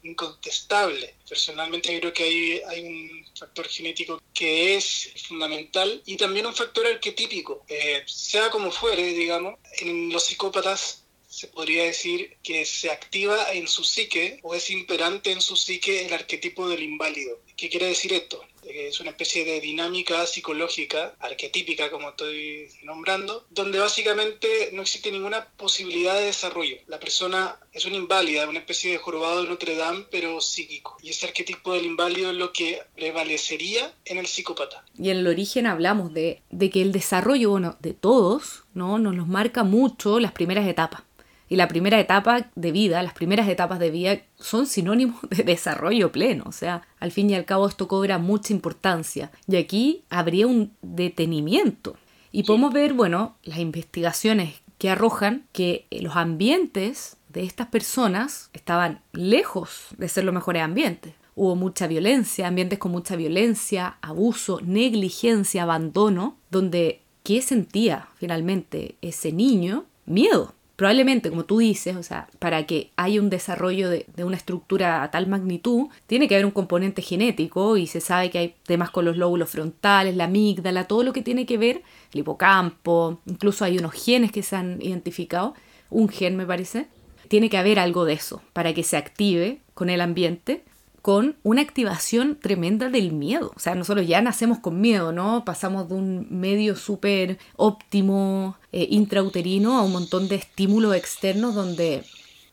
incontestable. 0.05 1.15
Personalmente, 1.29 1.93
yo 1.93 2.01
creo 2.01 2.13
que 2.13 2.23
hay, 2.23 2.61
hay 2.69 2.87
un 2.87 3.27
factor 3.37 3.67
genético 3.67 4.23
que 4.33 4.77
es 4.77 5.11
fundamental 5.27 6.01
y 6.07 6.17
también 6.17 6.47
un 6.47 6.55
factor 6.55 6.87
arquetípico. 6.87 7.65
Eh, 7.67 8.05
sea 8.07 8.51
como 8.51 8.71
fuere, 8.71 9.03
digamos, 9.03 9.59
en 9.81 10.13
los 10.13 10.25
psicópatas 10.25 11.05
se 11.35 11.49
podría 11.49 11.83
decir 11.83 12.37
que 12.45 12.65
se 12.65 12.93
activa 12.93 13.53
en 13.53 13.67
su 13.67 13.83
psique 13.83 14.39
o 14.45 14.55
es 14.55 14.71
imperante 14.71 15.33
en 15.33 15.41
su 15.41 15.57
psique 15.57 16.07
el 16.07 16.13
arquetipo 16.13 16.69
del 16.69 16.85
inválido. 16.85 17.41
¿Qué 17.57 17.69
quiere 17.69 17.87
decir 17.87 18.13
esto? 18.13 18.45
Es 18.69 19.01
una 19.01 19.11
especie 19.11 19.45
de 19.45 19.61
dinámica 19.61 20.27
psicológica, 20.27 21.15
arquetípica 21.21 21.91
como 21.91 22.11
estoy 22.11 22.69
nombrando, 22.83 23.47
donde 23.51 23.79
básicamente 23.79 24.71
no 24.73 24.83
existe 24.83 25.11
ninguna 25.11 25.47
posibilidad 25.57 26.15
de 26.15 26.27
desarrollo. 26.27 26.77
La 26.87 27.01
persona 27.01 27.59
es 27.73 27.85
una 27.85 27.97
inválida, 27.97 28.49
una 28.49 28.59
especie 28.61 28.93
de 28.93 28.99
jorobado 28.99 29.43
de 29.43 29.49
Notre 29.49 29.77
Dame, 29.77 30.07
pero 30.11 30.41
psíquico. 30.41 30.97
Y 31.03 31.11
ese 31.11 31.27
arquetipo 31.27 31.73
del 31.73 31.85
inválido 31.85 32.31
es 32.31 32.37
lo 32.37 32.53
que 32.53 32.81
prevalecería 32.95 33.93
en 34.05 34.19
el 34.19 34.27
psicópata. 34.27 34.85
Y 34.99 35.11
en 35.11 35.19
el 35.19 35.27
origen 35.27 35.67
hablamos 35.67 36.13
de, 36.13 36.43
de 36.51 36.71
que 36.71 36.83
el 36.83 36.93
desarrollo, 36.93 37.51
bueno, 37.51 37.77
de 37.81 37.95
todos, 37.95 38.65
¿no? 38.75 38.99
Nos 38.99 39.15
los 39.15 39.27
marca 39.27 39.65
mucho 39.65 40.21
las 40.21 40.33
primeras 40.33 40.67
etapas. 40.69 41.03
Y 41.49 41.57
la 41.57 41.69
primera 41.69 42.01
etapa 42.01 42.51
de 42.55 42.73
vida, 42.73 43.03
las 43.03 43.13
primeras 43.13 43.49
etapas 43.49 43.79
de 43.79 43.91
vida 43.91 44.19
son 44.37 44.67
sinónimos 44.67 45.17
de 45.31 45.43
desarrollo 45.43 46.11
pleno. 46.11 46.45
O 46.47 46.53
sea, 46.53 46.83
al 47.01 47.13
fin 47.13 47.31
y 47.31 47.35
al 47.35 47.45
cabo 47.45 47.69
esto 47.69 47.89
cobra 47.89 48.19
mucha 48.19 48.53
importancia. 48.53 49.31
Y 49.47 49.57
aquí 49.57 50.05
habría 50.11 50.47
un 50.47 50.73
detenimiento. 50.83 51.97
Y 52.33 52.45
podemos 52.45 52.73
ver, 52.73 52.95
bueno, 52.95 53.37
las 53.45 53.59
investigaciones 53.59 54.55
que 54.79 54.91
arrojan 54.91 55.47
que 55.53 55.87
los 55.91 56.17
ambientes 56.17 57.17
de 57.29 57.45
estas 57.45 57.69
personas 57.69 58.51
estaban 58.53 59.03
lejos 59.13 59.89
de 59.99 60.09
ser 60.09 60.25
los 60.25 60.35
mejores 60.35 60.63
ambientes. 60.63 61.15
Hubo 61.37 61.57
mucha 61.57 61.87
violencia, 61.87 62.47
ambientes 62.47 62.79
con 62.79 62.93
mucha 62.93 63.17
violencia, 63.17 63.99
abuso, 64.03 64.61
negligencia, 64.63 65.65
abandono, 65.65 66.37
donde 66.51 67.03
¿qué 67.23 67.43
sentía 67.43 68.09
finalmente 68.17 68.97
ese 69.01 69.33
niño? 69.33 69.85
Miedo 70.07 70.55
probablemente, 70.77 71.31
como 71.31 71.45
tú 71.45 71.59
dices, 71.59 71.97
o 71.97 72.03
sea, 72.03 72.29
para 72.39 72.67
que 72.67 72.91
haya 72.97 73.21
un 73.21 73.31
desarrollo 73.31 73.89
de, 73.89 74.07
una 74.19 74.37
estructura 74.37 75.03
a 75.03 75.11
tal 75.11 75.27
magnitud, 75.27 75.89
tiene 76.07 76.29
que 76.29 76.35
haber 76.35 76.47
un 76.47 76.53
componente 76.53 77.03
genético 77.03 77.77
y 77.77 77.87
se 77.87 78.01
sabe 78.01 78.31
que 78.31 78.39
hay 78.39 78.55
temas 78.65 78.91
con 78.91 79.05
los 79.05 79.17
lóbulos 79.17 79.51
frontales, 79.51 80.17
la 80.17 80.25
amígdala, 80.25 80.85
todo 80.85 81.03
lo 81.03 81.13
que 81.13 81.23
tiene 81.23 81.47
que 81.47 81.59
ver, 81.59 81.83
el 82.13 82.21
hipocampo, 82.21 83.21
incluso 83.27 83.65
hay 83.65 83.79
unos 83.79 83.93
genes 83.93 84.33
que 84.33 84.43
se 84.43 84.57
han 84.57 84.81
identificado, 84.83 85.55
un 85.91 86.09
gen 86.09 86.37
me 86.37 86.47
parece, 86.47 86.89
tiene 87.29 87.49
que 87.49 87.59
haber 87.59 87.79
algo 87.79 88.05
de 88.05 88.15
eso 88.15 88.43
para 88.53 88.75
que 88.75 88.83
se 88.83 88.97
active 88.97 89.61
con 89.75 89.91
el 89.91 90.01
ambiente 90.01 90.65
con 91.05 91.37
una 91.43 91.61
activación 91.61 92.39
tremenda 92.41 92.89
del 92.89 93.13
miedo. 93.13 93.53
O 93.55 93.59
sea, 93.59 93.75
nosotros 93.75 94.07
ya 94.07 94.23
nacemos 94.23 94.61
con 94.61 94.81
miedo, 94.81 95.13
¿no? 95.13 95.45
Pasamos 95.45 95.91
de 95.91 95.97
un 95.97 96.27
medio 96.31 96.77
súper 96.77 97.39
óptimo, 97.57 98.57
eh, 98.73 98.87
intrauterino, 98.89 99.77
a 99.77 99.83
un 99.83 99.93
montón 99.93 100.29
de 100.29 100.37
estímulos 100.37 100.97
externos 100.97 101.55
donde 101.55 102.07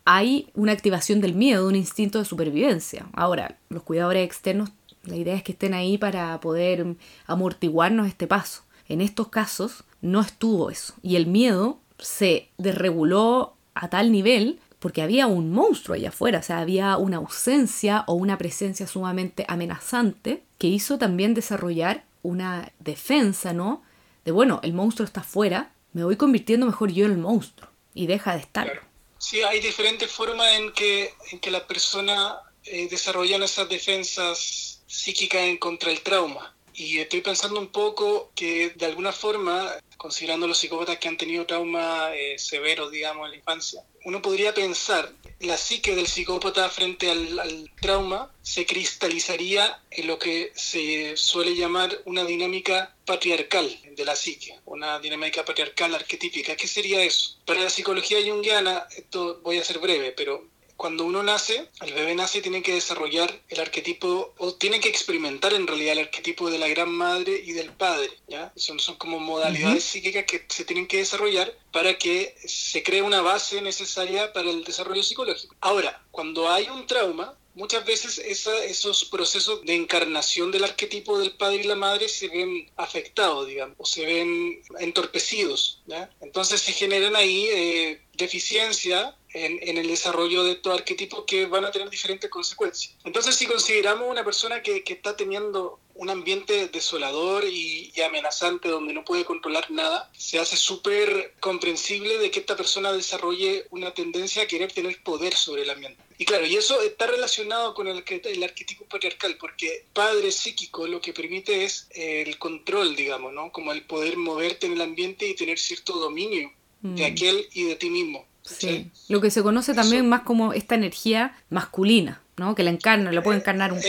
hay 0.03 0.49
una 0.53 0.73
activación 0.73 1.21
del 1.21 1.33
miedo, 1.33 1.65
un 1.65 1.77
instinto 1.77 2.19
de 2.19 2.25
supervivencia. 2.25 3.05
Ahora, 3.13 3.57
los 3.69 3.83
cuidadores 3.83 4.25
externos, 4.25 4.71
la 5.05 5.15
idea 5.15 5.35
es 5.35 5.43
que 5.43 5.53
estén 5.53 5.73
ahí 5.73 5.97
para 5.97 6.37
poder 6.41 6.97
amortiguarnos 7.27 8.05
este 8.05 8.27
paso. 8.27 8.63
En 8.89 8.99
estos 8.99 9.29
casos 9.29 9.85
no 10.01 10.19
estuvo 10.19 10.69
eso 10.69 10.93
y 11.01 11.15
el 11.15 11.25
miedo 11.25 11.79
se 11.99 12.49
desreguló 12.57 13.53
a 13.75 13.89
tal 13.89 14.11
nivel 14.11 14.59
porque 14.81 15.03
había 15.03 15.27
un 15.27 15.51
monstruo 15.51 15.95
allá 15.95 16.09
afuera, 16.09 16.39
o 16.39 16.43
sea, 16.43 16.57
había 16.57 16.97
una 16.97 17.17
ausencia 17.17 18.03
o 18.07 18.13
una 18.13 18.39
presencia 18.39 18.87
sumamente 18.87 19.45
amenazante 19.47 20.41
que 20.57 20.65
hizo 20.65 20.97
también 20.97 21.35
desarrollar 21.35 22.03
una 22.23 22.71
defensa, 22.79 23.53
¿no? 23.53 23.83
De 24.25 24.31
bueno, 24.31 24.59
el 24.63 24.73
monstruo 24.73 25.05
está 25.05 25.21
afuera, 25.21 25.71
me 25.93 26.03
voy 26.03 26.15
convirtiendo 26.17 26.65
mejor 26.65 26.91
yo 26.91 27.05
en 27.05 27.11
el 27.11 27.19
monstruo 27.19 27.69
y 27.93 28.07
deja 28.07 28.33
de 28.33 28.39
estar. 28.39 28.81
Sí, 29.19 29.43
hay 29.43 29.59
diferentes 29.59 30.09
formas 30.09 30.51
en 30.53 30.71
que, 30.71 31.13
en 31.31 31.39
que 31.39 31.51
la 31.51 31.67
persona 31.67 32.39
eh, 32.65 32.87
desarrollan 32.89 33.43
esas 33.43 33.69
defensas 33.69 34.81
psíquicas 34.87 35.41
en 35.41 35.57
contra 35.57 35.89
del 35.89 36.01
trauma. 36.01 36.55
Y 36.73 36.97
estoy 36.97 37.21
pensando 37.21 37.59
un 37.59 37.67
poco 37.67 38.31
que 38.33 38.71
de 38.71 38.85
alguna 38.87 39.11
forma, 39.11 39.69
considerando 39.97 40.47
los 40.47 40.57
psicópatas 40.57 40.97
que 40.97 41.07
han 41.07 41.17
tenido 41.17 41.45
trauma 41.45 42.15
eh, 42.15 42.39
severos, 42.39 42.89
digamos, 42.89 43.25
en 43.25 43.31
la 43.31 43.37
infancia, 43.37 43.83
uno 44.03 44.21
podría 44.21 44.53
pensar 44.53 45.11
la 45.41 45.57
psique 45.57 45.95
del 45.95 46.07
psicópata 46.07 46.69
frente 46.69 47.09
al, 47.09 47.71
trauma 47.79 48.31
se 48.41 48.65
cristalizaría 48.65 49.81
en 49.89 50.07
lo 50.07 50.19
que 50.19 50.51
se 50.55 51.17
suele 51.17 51.55
llamar 51.55 51.99
una 52.05 52.23
dinámica 52.23 52.95
patriarcal 53.05 53.67
de 53.95 54.05
la 54.05 54.15
psique, 54.15 54.59
una 54.65 54.99
dinámica 54.99 55.43
patriarcal 55.43 55.95
arquetípica. 55.95 56.55
¿Qué 56.55 56.67
sería 56.67 57.03
eso? 57.03 57.37
Para 57.45 57.61
la 57.61 57.69
psicología 57.69 58.19
junguiana, 58.23 58.87
esto 58.95 59.41
voy 59.43 59.57
a 59.57 59.63
ser 59.63 59.79
breve, 59.79 60.11
pero 60.11 60.47
cuando 60.81 61.05
uno 61.05 61.21
nace, 61.21 61.67
el 61.81 61.93
bebé 61.93 62.15
nace 62.15 62.39
y 62.39 62.41
tiene 62.41 62.63
que 62.63 62.73
desarrollar 62.73 63.31
el 63.49 63.59
arquetipo, 63.59 64.33
o 64.39 64.55
tiene 64.55 64.79
que 64.79 64.89
experimentar 64.89 65.53
en 65.53 65.67
realidad 65.67 65.93
el 65.93 66.05
arquetipo 66.05 66.49
de 66.49 66.57
la 66.57 66.67
gran 66.69 66.89
madre 66.89 67.39
y 67.45 67.51
del 67.51 67.69
padre, 67.69 68.09
¿ya? 68.27 68.51
Son, 68.55 68.79
son 68.79 68.95
como 68.95 69.19
modalidades 69.19 69.83
psíquicas 69.83 70.25
que 70.25 70.43
se 70.49 70.65
tienen 70.65 70.87
que 70.87 70.97
desarrollar 70.97 71.55
para 71.71 71.99
que 71.99 72.35
se 72.45 72.81
cree 72.81 73.03
una 73.03 73.21
base 73.21 73.61
necesaria 73.61 74.33
para 74.33 74.49
el 74.49 74.63
desarrollo 74.63 75.03
psicológico. 75.03 75.55
Ahora, 75.61 76.01
cuando 76.09 76.49
hay 76.49 76.67
un 76.67 76.87
trauma, 76.87 77.37
muchas 77.53 77.85
veces 77.85 78.17
esos 78.17 79.05
procesos 79.05 79.63
de 79.63 79.75
encarnación 79.75 80.51
del 80.51 80.63
arquetipo 80.63 81.19
del 81.19 81.33
padre 81.33 81.57
y 81.57 81.63
la 81.63 81.75
madre 81.75 82.09
se 82.09 82.27
ven 82.27 82.69
afectados, 82.77 83.47
digamos, 83.47 83.75
o 83.77 83.85
se 83.85 84.05
ven 84.05 84.61
entorpecidos. 84.79 85.81
¿ya? 85.85 86.09
Entonces 86.21 86.61
se 86.61 86.73
generan 86.73 87.15
ahí 87.15 87.47
eh, 87.51 88.01
deficiencia 88.21 89.15
en, 89.33 89.77
el 89.77 89.87
desarrollo 89.87 90.43
de 90.43 90.53
estos 90.53 90.73
arquetipos 90.73 91.23
que 91.25 91.45
van 91.45 91.65
a 91.65 91.71
tener 91.71 91.89
diferentes 91.89 92.29
consecuencias. 92.29 92.95
Entonces, 93.03 93.35
si 93.35 93.45
consideramos 93.45 94.09
una 94.09 94.23
persona 94.23 94.61
que, 94.61 94.83
está 94.85 95.15
teniendo 95.15 95.79
un 95.95 96.09
ambiente 96.09 96.67
desolador 96.67 97.45
y, 97.45 97.93
amenazante 98.01 98.67
donde 98.67 98.93
no 98.93 99.05
puede 99.05 99.23
controlar 99.23 99.69
nada, 99.71 100.09
se 100.17 100.39
hace 100.39 100.57
súper 100.57 101.35
comprensible 101.39 102.17
de 102.17 102.31
que 102.31 102.39
esta 102.39 102.57
persona 102.57 102.91
desarrolle 102.91 103.67
una 103.69 103.93
tendencia 103.93 104.43
a 104.43 104.47
querer 104.47 104.71
tener 104.71 105.01
poder 105.03 105.33
sobre 105.33 105.61
el 105.61 105.69
ambiente. 105.69 106.01
Y 106.17 106.25
claro, 106.25 106.45
y 106.45 106.55
eso 106.55 106.81
está 106.81 107.07
relacionado 107.07 107.73
con 107.73 107.87
el, 107.87 108.03
el 108.07 108.43
arquetipo 108.43 108.85
patriarcal, 108.85 109.37
porque 109.37 109.85
padre 109.93 110.31
psíquico 110.31 110.87
lo 110.87 110.99
que 110.99 111.13
permite 111.13 111.63
es 111.63 111.87
el 111.91 112.37
control, 112.37 112.95
digamos, 112.95 113.33
¿no? 113.33 113.51
Como 113.51 113.71
el 113.71 113.83
poder 113.83 114.17
moverte 114.17 114.67
en 114.67 114.73
el 114.73 114.81
ambiente 114.81 115.27
y 115.27 115.35
tener 115.35 115.57
cierto 115.57 115.93
dominio 115.93 116.51
de 116.81 117.09
mm. 117.09 117.11
aquel 117.11 117.45
y 117.53 117.65
de 117.65 117.75
ti 117.75 117.89
mismo. 117.89 118.25
Sí. 118.43 118.89
Lo 119.07 119.21
que 119.21 119.31
se 119.31 119.43
conoce 119.43 119.73
también 119.73 120.09
más 120.09 120.21
como 120.21 120.53
esta 120.53 120.75
energía 120.75 121.35
masculina, 121.49 122.21
¿no? 122.37 122.55
Que 122.55 122.63
la 122.63 122.71
encarna, 122.71 123.11
la 123.11 123.21
puede 123.21 123.37
eh, 123.37 123.41
encarnar 123.41 123.71
un, 123.71 123.79
eh, 123.79 123.83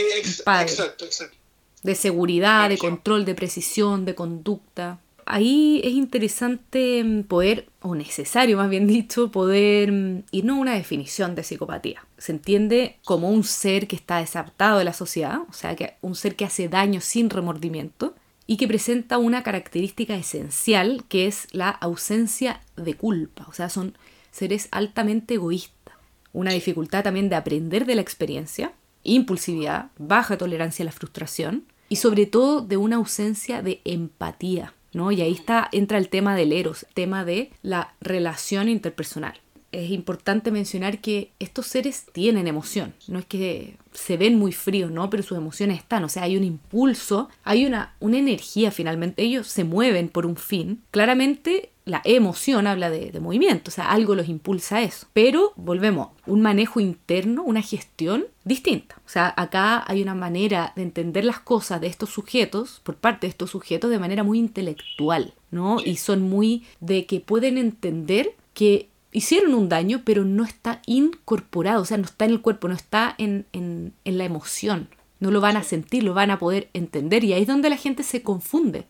padre. 0.45 0.71
Exacto, 0.71 1.05
exacto. 1.05 1.37
De 1.83 1.95
seguridad, 1.95 2.69
de 2.69 2.79
control, 2.79 3.25
de 3.25 3.35
precisión, 3.35 4.05
de 4.05 4.15
conducta. 4.15 5.01
Ahí 5.25 5.81
es 5.85 5.93
interesante 5.93 7.03
mm, 7.03 7.23
poder, 7.25 7.67
o 7.81 7.95
necesario 7.95 8.57
más 8.57 8.69
bien 8.69 8.87
dicho, 8.87 9.33
poder 9.33 9.91
mm, 9.91 10.25
irnos 10.31 10.59
a 10.59 10.61
una 10.61 10.75
definición 10.75 11.35
de 11.35 11.43
psicopatía. 11.43 12.05
Se 12.19 12.33
entiende 12.33 12.99
como 13.05 13.31
un 13.31 13.43
ser 13.43 13.89
que 13.89 13.97
está 13.97 14.19
desadaptado 14.19 14.79
de 14.79 14.85
la 14.85 14.93
sociedad, 14.93 15.41
o 15.49 15.53
sea, 15.53 15.75
que 15.75 15.95
un 16.03 16.15
ser 16.15 16.37
que 16.37 16.45
hace 16.45 16.69
daño 16.69 17.01
sin 17.01 17.31
remordimiento, 17.31 18.15
y 18.53 18.59
que 18.59 18.69
presenta 18.69 19.17
una 19.17 19.43
característica 19.43 20.15
esencial 20.15 21.05
que 21.09 21.27
es 21.27 21.49
la 21.53 21.71
ausencia 21.71 22.61
de 22.77 22.93
culpa. 22.93 23.47
O 23.49 23.55
sea, 23.55 23.71
son 23.71 23.97
seres 24.31 24.69
altamente 24.73 25.37
egoístas. 25.37 25.95
Una 26.35 26.53
dificultad 26.53 27.03
también 27.03 27.31
de 27.31 27.37
aprender 27.37 27.87
de 27.87 27.95
la 27.95 28.03
experiencia, 28.03 28.75
impulsividad, 29.05 29.87
baja 29.97 30.37
tolerancia 30.37 30.83
a 30.83 30.85
la 30.85 30.93
frustración 30.93 31.65
y 31.89 31.97
sobre 31.97 32.27
todo 32.27 32.61
de 32.61 32.77
una 32.77 32.97
ausencia 32.97 33.63
de 33.63 33.81
empatía. 33.87 34.75
¿no? 34.93 35.13
Y 35.13 35.23
ahí 35.23 35.33
está, 35.33 35.71
entra 35.73 35.97
el 35.97 36.11
tema 36.11 36.37
del 36.37 36.53
eros, 36.53 36.85
tema 36.93 37.25
de 37.25 37.53
la 37.63 37.95
relación 38.03 38.69
interpersonal 38.69 39.41
es 39.73 39.91
importante 39.91 40.51
mencionar 40.51 41.01
que 41.01 41.33
estos 41.39 41.67
seres 41.67 42.07
tienen 42.13 42.47
emoción. 42.47 42.95
No 43.09 43.19
es 43.19 43.27
que 43.27 43.77
se 43.93 44.17
ven 44.17 44.39
muy 44.39 44.53
fríos, 44.53 44.91
¿no? 44.91 45.11
Pero 45.11 45.23
sus 45.23 45.39
emociones 45.39 45.79
están. 45.79 46.05
O 46.05 46.09
sea, 46.09 46.25
hay 46.25 46.37
un 46.37 46.45
impulso, 46.45 47.29
hay 47.43 47.67
una, 47.67 47.95
una 47.99 48.19
energía 48.19 48.71
finalmente. 48.71 49.23
Ellos 49.23 49.47
se 49.49 49.65
mueven 49.65 50.09
por 50.09 50.27
un 50.27 50.37
fin. 50.37 50.83
Claramente 50.91 51.71
la 51.85 52.01
emoción 52.05 52.67
habla 52.67 52.91
de, 52.91 53.19
movimiento, 53.21 53.71
o 53.71 53.73
sea, 53.73 53.91
algo 53.91 54.15
los 54.15 54.29
impulsa 54.29 54.77
a 54.77 54.83
eso. 54.83 55.07
Pero 55.13 55.53
volvemos, 55.57 56.09
un 56.27 56.41
manejo 56.41 56.81
interno, 56.81 57.43
una 57.43 57.63
gestión 57.63 58.27
distinta. 58.45 58.97
O 59.05 59.09
sea, 59.09 59.33
acá 59.37 59.85
hay 59.87 60.03
una 60.03 60.15
manera 60.15 60.73
de 60.77 60.83
entender 60.83 61.25
las 61.25 61.41
cosas 61.41 61.81
de 61.81 61.89
estos 61.89 62.11
sujetos, 62.11 62.81
por 62.85 62.97
parte 62.97 63.27
de 63.27 63.31
estos 63.31 63.51
sujetos, 63.51 63.91
de 63.91 63.99
manera 63.99 64.23
muy 64.23 64.39
intelectual, 64.39 65.35
¿no? 65.51 65.79
Y 65.85 65.97
son 65.97 66.23
muy 66.23 66.65
de 66.81 67.07
que 67.07 67.21
pueden 67.21 67.59
entender 67.59 68.35
que 68.55 68.89
hicieron 69.13 69.55
un 69.55 69.69
daño, 69.69 70.03
pero 70.05 70.25
no 70.25 70.45
está 70.45 70.81
incorporado, 70.87 71.83
o 71.83 71.85
sea, 71.85 71.99
no 71.99 72.05
está 72.05 72.25
en 72.25 72.33
el 72.33 72.41
cuerpo, 72.41 72.69
no 72.69 72.75
está 72.75 73.15
en, 73.19 73.47
en, 73.53 73.93
en 74.05 74.19
la 74.19 74.25
emoción. 74.25 74.89
No 75.21 75.31
lo 75.31 75.41
van 75.41 75.57
a 75.57 75.63
sentir, 75.63 76.03
lo 76.03 76.15
van 76.15 76.31
a 76.31 76.39
poder 76.39 76.69
entender. 76.73 77.23
Y 77.23 77.33
ahí 77.33 77.43
es 77.43 77.49
donde 77.49 77.71
la 77.71 77.77
gente 77.77 78.03
se 78.03 78.23
confunde. 78.23 78.87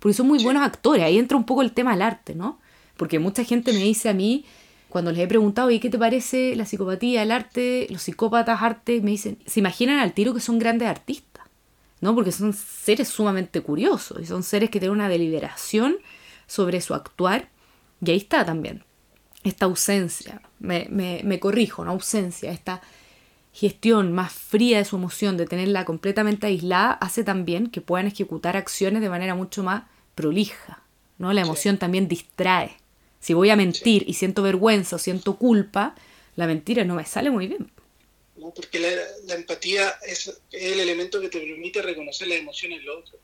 Porque 0.00 0.14
son 0.14 0.26
muy 0.26 0.42
buenos 0.42 0.64
actores. 0.64 1.04
Ahí 1.04 1.18
entra 1.18 1.36
un 1.36 1.44
poco 1.44 1.62
el 1.62 1.72
tema 1.72 1.92
del 1.92 2.02
arte, 2.02 2.34
¿no? 2.34 2.58
Porque 2.96 3.20
mucha 3.20 3.44
gente 3.44 3.72
me 3.72 3.78
dice 3.78 4.08
a 4.08 4.14
mí, 4.14 4.44
cuando 4.88 5.12
les 5.12 5.20
he 5.20 5.28
preguntado, 5.28 5.70
¿y 5.70 5.78
qué 5.78 5.88
te 5.88 5.98
parece 5.98 6.56
la 6.56 6.64
psicopatía, 6.64 7.22
el 7.22 7.30
arte, 7.30 7.86
los 7.90 8.02
psicópatas, 8.02 8.60
arte? 8.62 9.00
Me 9.00 9.12
dicen, 9.12 9.38
se 9.46 9.60
imaginan 9.60 10.00
al 10.00 10.12
tiro 10.12 10.34
que 10.34 10.40
son 10.40 10.58
grandes 10.58 10.88
artistas, 10.88 11.44
¿no? 12.00 12.14
Porque 12.16 12.32
son 12.32 12.52
seres 12.52 13.08
sumamente 13.08 13.60
curiosos 13.60 14.20
y 14.20 14.26
son 14.26 14.42
seres 14.42 14.70
que 14.70 14.80
tienen 14.80 14.96
una 14.96 15.08
deliberación 15.08 15.98
sobre 16.48 16.80
su 16.80 16.94
actuar. 16.94 17.48
Y 18.04 18.10
ahí 18.10 18.16
está 18.16 18.44
también 18.44 18.82
esta 19.44 19.64
ausencia, 19.64 20.42
me, 20.58 20.86
me, 20.90 21.22
me 21.24 21.40
corrijo, 21.40 21.84
no 21.84 21.92
ausencia, 21.92 22.52
esta 22.52 22.82
gestión 23.52 24.12
más 24.12 24.32
fría 24.32 24.78
de 24.78 24.84
su 24.84 24.96
emoción, 24.96 25.36
de 25.36 25.46
tenerla 25.46 25.84
completamente 25.84 26.46
aislada, 26.46 26.92
hace 26.92 27.24
también 27.24 27.68
que 27.68 27.80
puedan 27.80 28.06
ejecutar 28.06 28.56
acciones 28.56 29.02
de 29.02 29.08
manera 29.08 29.34
mucho 29.34 29.62
más 29.62 29.84
prolija. 30.14 30.82
¿no? 31.18 31.32
La 31.32 31.42
emoción 31.42 31.78
también 31.78 32.08
distrae. 32.08 32.76
Si 33.20 33.34
voy 33.34 33.50
a 33.50 33.56
mentir 33.56 34.04
y 34.06 34.14
siento 34.14 34.42
vergüenza 34.42 34.96
o 34.96 34.98
siento 34.98 35.36
culpa, 35.36 35.94
la 36.36 36.46
mentira 36.46 36.84
no 36.84 36.94
me 36.94 37.04
sale 37.04 37.30
muy 37.30 37.48
bien. 37.48 37.70
No, 38.36 38.50
porque 38.54 38.78
la, 38.78 39.34
empatía 39.34 39.94
es 40.06 40.40
el 40.50 40.80
elemento 40.80 41.20
que 41.20 41.28
te 41.28 41.38
permite 41.38 41.82
reconocer 41.82 42.28
las 42.28 42.38
emociones 42.38 42.78
del 42.78 42.88
otro. 42.88 43.18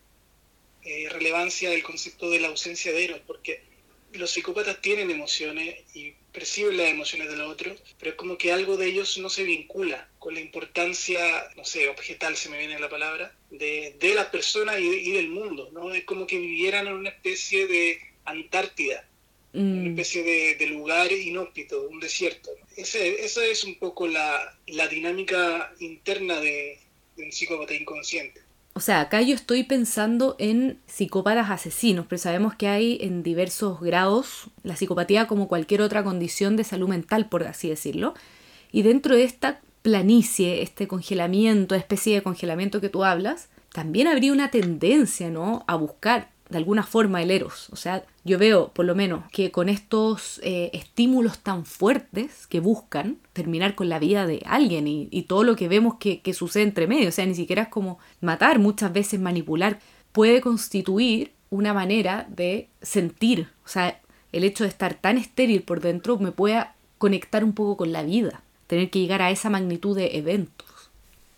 Eh, 0.83 1.09
relevancia 1.09 1.71
del 1.71 1.81
concepto 1.81 2.29
de 2.29 2.39
la 2.39 2.49
ausencia 2.49 2.91
de 2.91 3.03
héroes, 3.03 3.21
porque 3.25 3.63
los 4.13 4.31
psicópatas 4.31 4.81
tienen 4.81 5.11
emociones 5.11 5.75
y 5.93 6.13
perciben 6.31 6.77
las 6.77 6.87
emociones 6.87 7.29
del 7.29 7.41
otro, 7.41 7.75
pero 7.99 8.11
es 8.11 8.17
como 8.17 8.37
que 8.37 8.51
algo 8.51 8.77
de 8.77 8.87
ellos 8.87 9.17
no 9.17 9.29
se 9.29 9.43
vincula 9.43 10.07
con 10.19 10.33
la 10.33 10.39
importancia, 10.39 11.19
no 11.55 11.65
sé, 11.65 11.89
objetal 11.89 12.35
se 12.35 12.49
me 12.49 12.59
viene 12.59 12.79
la 12.79 12.89
palabra, 12.89 13.35
de, 13.49 13.95
de 13.99 14.13
las 14.13 14.27
personas 14.27 14.79
y, 14.79 15.11
del 15.11 15.29
mundo, 15.29 15.69
¿no? 15.73 15.93
Es 15.93 16.03
como 16.03 16.27
que 16.27 16.37
vivieran 16.37 16.87
en 16.87 16.93
una 16.93 17.09
especie 17.09 17.67
de 17.67 17.99
Antártida, 18.25 19.07
una 19.53 19.83
mm. 19.83 19.87
especie 19.87 20.55
de, 20.57 20.67
lugar 20.67 21.11
inhóspito, 21.11 21.87
un 21.87 21.99
desierto. 21.99 22.51
Ese, 22.75 23.25
esa 23.25 23.45
es 23.45 23.63
un 23.63 23.75
poco 23.75 24.07
la, 24.07 24.57
la 24.67 24.87
dinámica 24.87 25.73
interna 25.79 26.39
de, 26.39 26.77
de 27.15 27.23
un 27.23 27.31
psicópata 27.31 27.73
inconsciente. 27.73 28.41
O 28.77 28.79
sea, 28.79 29.01
acá 29.01 29.23
yo 29.23 29.33
estoy 29.33 29.63
pensando 29.63 30.35
en 30.37 30.77
psicópatas 30.85 31.49
asesinos, 31.49 32.05
pero 32.07 32.19
sabemos 32.19 32.53
que 32.53 32.67
hay 32.67 32.99
en 33.01 33.23
diversos 33.23 33.81
grados 33.81 34.51
la 34.61 34.75
psicopatía 34.75 35.25
como 35.25 35.47
cualquier 35.47 35.81
otra 35.81 36.03
condición 36.03 36.55
de 36.55 36.63
salud 36.63 36.87
mental, 36.87 37.27
por 37.27 37.43
así 37.47 37.69
decirlo. 37.69 38.13
Y 38.71 38.83
dentro 38.83 39.15
de 39.15 39.23
esta 39.23 39.61
planicie, 39.81 40.61
este 40.61 40.87
congelamiento, 40.87 41.73
especie 41.73 42.13
de 42.13 42.21
congelamiento 42.21 42.79
que 42.79 42.89
tú 42.89 43.03
hablas, 43.03 43.49
también 43.73 44.05
habría 44.05 44.31
una 44.31 44.51
tendencia, 44.51 45.31
¿no? 45.31 45.63
A 45.65 45.75
buscar 45.75 46.29
de 46.49 46.57
alguna 46.57 46.83
forma 46.83 47.21
el 47.21 47.31
eros. 47.31 47.69
O 47.71 47.75
sea, 47.75 48.05
yo 48.23 48.37
veo 48.37 48.69
por 48.73 48.85
lo 48.85 48.95
menos 48.95 49.23
que 49.31 49.51
con 49.51 49.69
estos 49.69 50.39
eh, 50.43 50.69
estímulos 50.73 51.39
tan 51.39 51.65
fuertes 51.65 52.47
que 52.47 52.59
buscan 52.59 53.17
terminar 53.33 53.75
con 53.75 53.89
la 53.89 53.99
vida 53.99 54.25
de 54.25 54.41
alguien 54.45 54.87
y, 54.87 55.07
todo 55.23 55.43
lo 55.43 55.55
que 55.55 55.67
vemos 55.67 55.95
que, 55.99 56.21
que, 56.21 56.33
sucede 56.33 56.63
entre 56.63 56.87
medio, 56.87 57.09
o 57.09 57.11
sea, 57.11 57.25
ni 57.25 57.35
siquiera 57.35 57.63
es 57.63 57.67
como 57.67 57.99
matar, 58.21 58.59
muchas 58.59 58.93
veces 58.93 59.19
manipular, 59.19 59.79
puede 60.11 60.41
constituir 60.41 61.33
una 61.49 61.73
manera 61.73 62.27
de 62.29 62.69
sentir. 62.81 63.49
O 63.65 63.67
sea, 63.67 64.01
el 64.31 64.43
hecho 64.43 64.63
de 64.63 64.69
estar 64.69 64.93
tan 64.93 65.17
estéril 65.17 65.63
por 65.63 65.81
dentro 65.81 66.17
me 66.17 66.31
puede 66.31 66.65
conectar 66.97 67.43
un 67.43 67.53
poco 67.53 67.77
con 67.77 67.91
la 67.91 68.03
vida, 68.03 68.43
tener 68.67 68.89
que 68.89 68.99
llegar 68.99 69.21
a 69.21 69.31
esa 69.31 69.49
magnitud 69.49 69.95
de 69.95 70.17
eventos. 70.17 70.67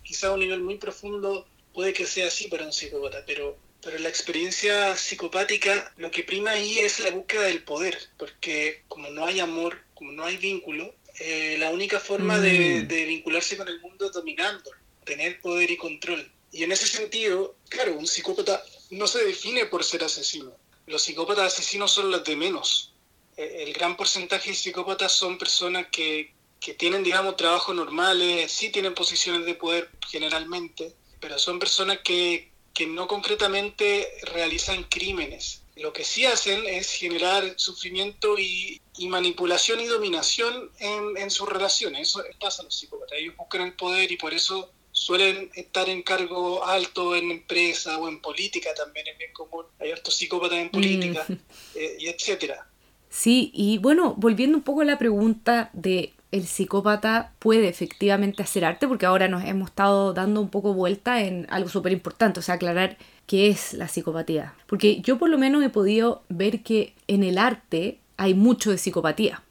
Quizá 0.03 0.27
a 0.27 0.33
un 0.33 0.39
nivel 0.39 0.61
muy 0.61 0.77
profundo 0.77 1.45
puede 1.73 1.93
que 1.93 2.05
sea 2.05 2.27
así 2.27 2.47
para 2.47 2.65
un 2.65 2.73
psicópata, 2.73 3.23
pero 3.25 3.57
pero 3.81 3.97
en 3.97 4.03
la 4.03 4.09
experiencia 4.09 4.95
psicopática 4.95 5.93
lo 5.97 6.11
que 6.11 6.23
prima 6.23 6.51
ahí 6.51 6.79
es 6.79 6.99
la 6.99 7.11
búsqueda 7.11 7.43
del 7.43 7.63
poder, 7.63 7.97
porque 8.17 8.83
como 8.87 9.09
no 9.09 9.25
hay 9.25 9.39
amor, 9.39 9.79
como 9.93 10.11
no 10.11 10.25
hay 10.25 10.37
vínculo, 10.37 10.93
eh, 11.19 11.57
la 11.59 11.71
única 11.71 11.99
forma 11.99 12.39
de, 12.39 12.83
mm. 12.83 12.87
de, 12.87 13.05
vincularse 13.05 13.57
con 13.57 13.67
el 13.67 13.79
mundo 13.81 14.07
es 14.07 14.11
dominando, 14.11 14.71
tener 15.03 15.41
poder 15.41 15.71
y 15.71 15.77
control. 15.77 16.31
Y 16.51 16.63
en 16.63 16.71
ese 16.71 16.87
sentido, 16.87 17.55
claro, 17.67 17.93
un 17.93 18.07
psicópata 18.07 18.63
no 18.91 19.07
se 19.07 19.23
define 19.23 19.65
por 19.65 19.83
ser 19.83 20.03
asesino. 20.03 20.51
Los 20.87 21.03
psicópatas 21.03 21.53
asesinos 21.53 21.91
son 21.91 22.09
los 22.09 22.23
de 22.23 22.35
menos. 22.35 22.93
Eh, 23.37 23.65
el 23.67 23.73
gran 23.73 23.95
porcentaje 23.95 24.49
de 24.49 24.55
psicópatas 24.55 25.11
son 25.11 25.37
personas 25.37 25.87
que, 25.91 26.33
que 26.59 26.73
tienen, 26.73 27.03
digamos, 27.03 27.37
trabajos 27.37 27.75
normales, 27.75 28.51
sí 28.51 28.69
tienen 28.69 28.93
posiciones 28.93 29.45
de 29.45 29.55
poder 29.55 29.89
generalmente, 30.09 30.93
pero 31.19 31.37
son 31.37 31.59
personas 31.59 31.99
que, 32.03 32.48
que 32.73 32.87
no 32.87 33.07
concretamente 33.07 34.07
realizan 34.33 34.83
crímenes. 34.83 35.61
Lo 35.75 35.93
que 35.93 36.03
sí 36.03 36.25
hacen 36.25 36.65
es 36.67 36.91
generar 36.91 37.53
sufrimiento 37.55 38.37
y, 38.37 38.81
manipulación 39.07 39.79
y 39.79 39.85
dominación 39.85 40.69
en, 40.79 41.31
sus 41.31 41.47
relaciones. 41.47 42.09
Eso 42.09 42.21
pasa 42.39 42.61
a 42.61 42.65
los 42.65 42.77
psicópatas. 42.77 43.17
Ellos 43.17 43.35
buscan 43.37 43.61
el 43.61 43.73
poder 43.73 44.11
y 44.11 44.17
por 44.17 44.33
eso 44.33 44.69
suelen 44.91 45.49
estar 45.55 45.87
en 45.87 46.03
cargo 46.03 46.65
alto 46.65 47.15
en 47.15 47.31
empresa 47.31 47.97
o 47.97 48.09
en 48.09 48.21
política 48.21 48.73
también 48.75 49.07
es 49.07 49.17
bien 49.17 49.31
común. 49.31 49.65
Hay 49.79 49.91
hartos 49.91 50.15
psicópatas 50.15 50.59
en 50.59 50.69
política, 50.69 51.25
mm. 51.27 51.33
eh, 51.75 51.97
y 51.99 52.07
etcétera. 52.07 52.67
Sí, 53.09 53.51
y 53.53 53.77
bueno, 53.77 54.13
volviendo 54.17 54.57
un 54.57 54.63
poco 54.63 54.81
a 54.81 54.85
la 54.85 54.99
pregunta 54.99 55.69
de 55.73 56.13
el 56.31 56.45
psicópata 56.45 57.33
puede 57.39 57.67
efectivamente 57.67 58.43
hacer 58.43 58.65
arte, 58.65 58.87
porque 58.87 59.05
ahora 59.05 59.27
nos 59.27 59.43
hemos 59.43 59.69
estado 59.69 60.13
dando 60.13 60.41
un 60.41 60.49
poco 60.49 60.73
vuelta 60.73 61.23
en 61.23 61.47
algo 61.49 61.69
súper 61.69 61.91
importante, 61.91 62.39
o 62.39 62.43
sea, 62.43 62.55
aclarar 62.55 62.97
qué 63.25 63.47
es 63.47 63.73
la 63.73 63.87
psicopatía. 63.87 64.53
Porque 64.67 65.01
yo 65.01 65.17
por 65.17 65.29
lo 65.29 65.37
menos 65.37 65.63
he 65.63 65.69
podido 65.69 66.23
ver 66.29 66.61
que 66.61 66.93
en 67.07 67.23
el 67.23 67.37
arte 67.37 67.99
hay 68.17 68.33
mucho 68.33 68.71
de 68.71 68.77
psicopatía, 68.77 69.43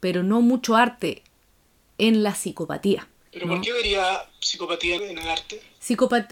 pero 0.00 0.22
no 0.22 0.40
mucho 0.40 0.76
arte 0.76 1.22
en 1.98 2.22
la 2.22 2.34
psicopatía. 2.34 3.08
¿Pero 3.32 3.48
por 3.48 3.60
qué 3.60 3.72
vería 3.72 4.24
psicopatía 4.40 4.96
en 4.96 5.18
el 5.18 5.28
arte? 5.28 5.60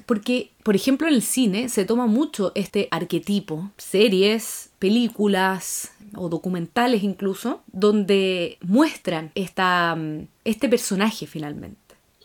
Porque, 0.07 0.51
por 0.63 0.75
ejemplo, 0.75 1.09
en 1.09 1.15
el 1.15 1.23
cine 1.23 1.69
se 1.69 1.85
toma 1.85 2.07
mucho 2.07 2.53
este 2.55 2.89
arquetipo, 2.91 3.71
series, 3.77 4.71
películas 4.79 5.93
o 6.17 6.29
documentales 6.29 7.03
incluso, 7.03 7.63
donde 7.67 8.59
muestran 8.63 9.31
esta, 9.35 9.95
mm, 9.95 10.27
este 10.45 10.69
personaje 10.69 11.27
finalmente. 11.27 11.79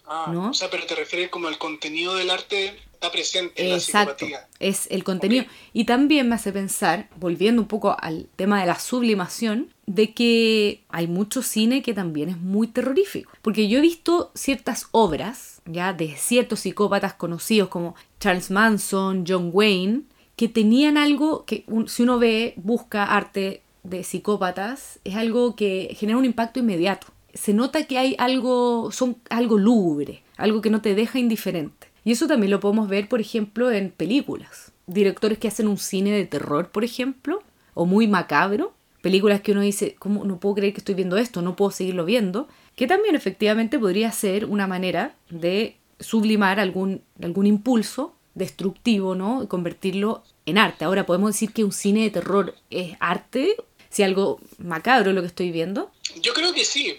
Ah, 0.10 0.30
¿no? 0.32 0.52
o 0.52 0.54
sea, 0.54 0.70
pero 0.70 0.86
te 0.86 0.96
refieres 0.96 1.30
como 1.30 1.50
al 1.50 1.58
contenido 1.58 2.16
del 2.16 2.30
arte 2.30 2.80
está 2.98 3.12
presente 3.12 3.68
en 3.68 3.74
Exacto, 3.76 4.26
la 4.26 4.38
psicopatía. 4.40 4.48
es 4.60 4.88
el 4.90 5.04
contenido. 5.04 5.46
Y 5.72 5.86
también 5.86 6.28
me 6.28 6.36
hace 6.36 6.52
pensar, 6.52 7.10
volviendo 7.20 7.62
un 7.62 7.68
poco 7.68 7.96
al 8.00 8.28
tema 8.36 8.60
de 8.60 8.66
la 8.66 8.80
sublimación, 8.80 9.70
de 9.86 10.14
que 10.14 10.82
hay 10.90 11.08
mucho 11.08 11.42
cine 11.44 11.82
que 11.82 11.94
también 11.94 12.30
es 12.30 12.38
muy 12.38 12.68
terrorífico. 12.68 13.32
Porque 13.42 13.68
yo 13.70 13.78
he 13.78 13.82
visto 13.82 14.32
ciertas 14.34 14.88
obras, 14.92 15.62
ya, 15.66 15.94
de 15.94 16.16
ciertos 16.18 16.62
psicópatas 16.62 17.14
conocidos 17.14 17.70
como 17.70 17.96
Charles 18.20 18.50
Manson, 18.52 19.24
John 19.28 19.52
Wayne, 19.54 20.02
que 20.36 20.48
tenían 20.48 20.98
algo 20.98 21.46
que 21.46 21.66
si 21.88 22.04
uno 22.04 22.18
ve, 22.20 22.54
busca 22.58 23.06
arte 23.06 23.62
de 23.84 24.04
psicópatas, 24.04 25.00
es 25.04 25.16
algo 25.16 25.56
que 25.56 25.96
genera 25.98 26.18
un 26.18 26.26
impacto 26.26 26.60
inmediato. 26.60 27.08
Se 27.34 27.54
nota 27.54 27.86
que 27.86 28.00
hay 28.00 28.16
algo, 28.18 28.92
son 28.92 29.18
algo 29.30 29.58
lúgubre, 29.60 30.24
algo 30.36 30.62
que 30.62 30.72
no 30.72 30.82
te 30.82 30.96
deja 30.96 31.20
indiferente. 31.20 31.88
Y 32.08 32.14
eso 32.14 32.26
también 32.26 32.52
lo 32.52 32.62
podemos 32.62 32.88
ver, 32.88 33.10
por 33.10 33.20
ejemplo, 33.20 33.70
en 33.70 33.92
películas. 33.92 34.72
Directores 34.86 35.40
que 35.40 35.50
hacen 35.50 35.68
un 35.68 35.78
cine 35.78 36.12
de 36.12 36.26
terror, 36.26 36.70
por 36.70 36.86
ejemplo, 36.86 37.44
o 37.74 37.86
muy 37.86 38.08
macabro. 38.08 38.74
Películas 39.02 39.42
que 39.42 39.52
uno 39.52 39.60
dice, 39.60 39.98
¿cómo 40.00 40.24
no 40.24 40.40
puedo 40.40 40.56
creer 40.56 40.72
que 40.72 40.80
estoy 40.80 40.96
viendo 40.96 41.18
esto? 41.18 41.42
No 41.42 41.58
puedo 41.58 41.70
seguirlo 41.70 42.06
viendo. 42.06 42.48
Que 42.78 42.88
también 42.88 43.16
efectivamente 43.16 43.78
podría 43.78 44.10
ser 44.14 44.46
una 44.46 44.68
manera 44.68 45.18
de 45.30 45.76
sublimar 46.00 46.62
algún, 46.62 47.02
algún 47.22 47.46
impulso 47.46 48.16
destructivo, 48.36 49.14
¿no? 49.14 49.44
Y 49.44 49.48
convertirlo 49.48 50.24
en 50.46 50.60
arte. 50.60 50.86
Ahora, 50.86 51.06
¿podemos 51.06 51.32
decir 51.32 51.52
que 51.52 51.66
un 51.66 51.74
cine 51.74 52.04
de 52.04 52.12
terror 52.12 52.56
es 52.70 52.96
arte? 53.02 53.58
Si 53.90 54.04
algo 54.04 54.40
macabro 54.60 55.12
lo 55.12 55.20
que 55.20 55.28
estoy 55.28 55.52
viendo. 55.52 55.92
Yo 56.22 56.34
creo 56.34 56.54
que 56.54 56.64
sí. 56.64 56.96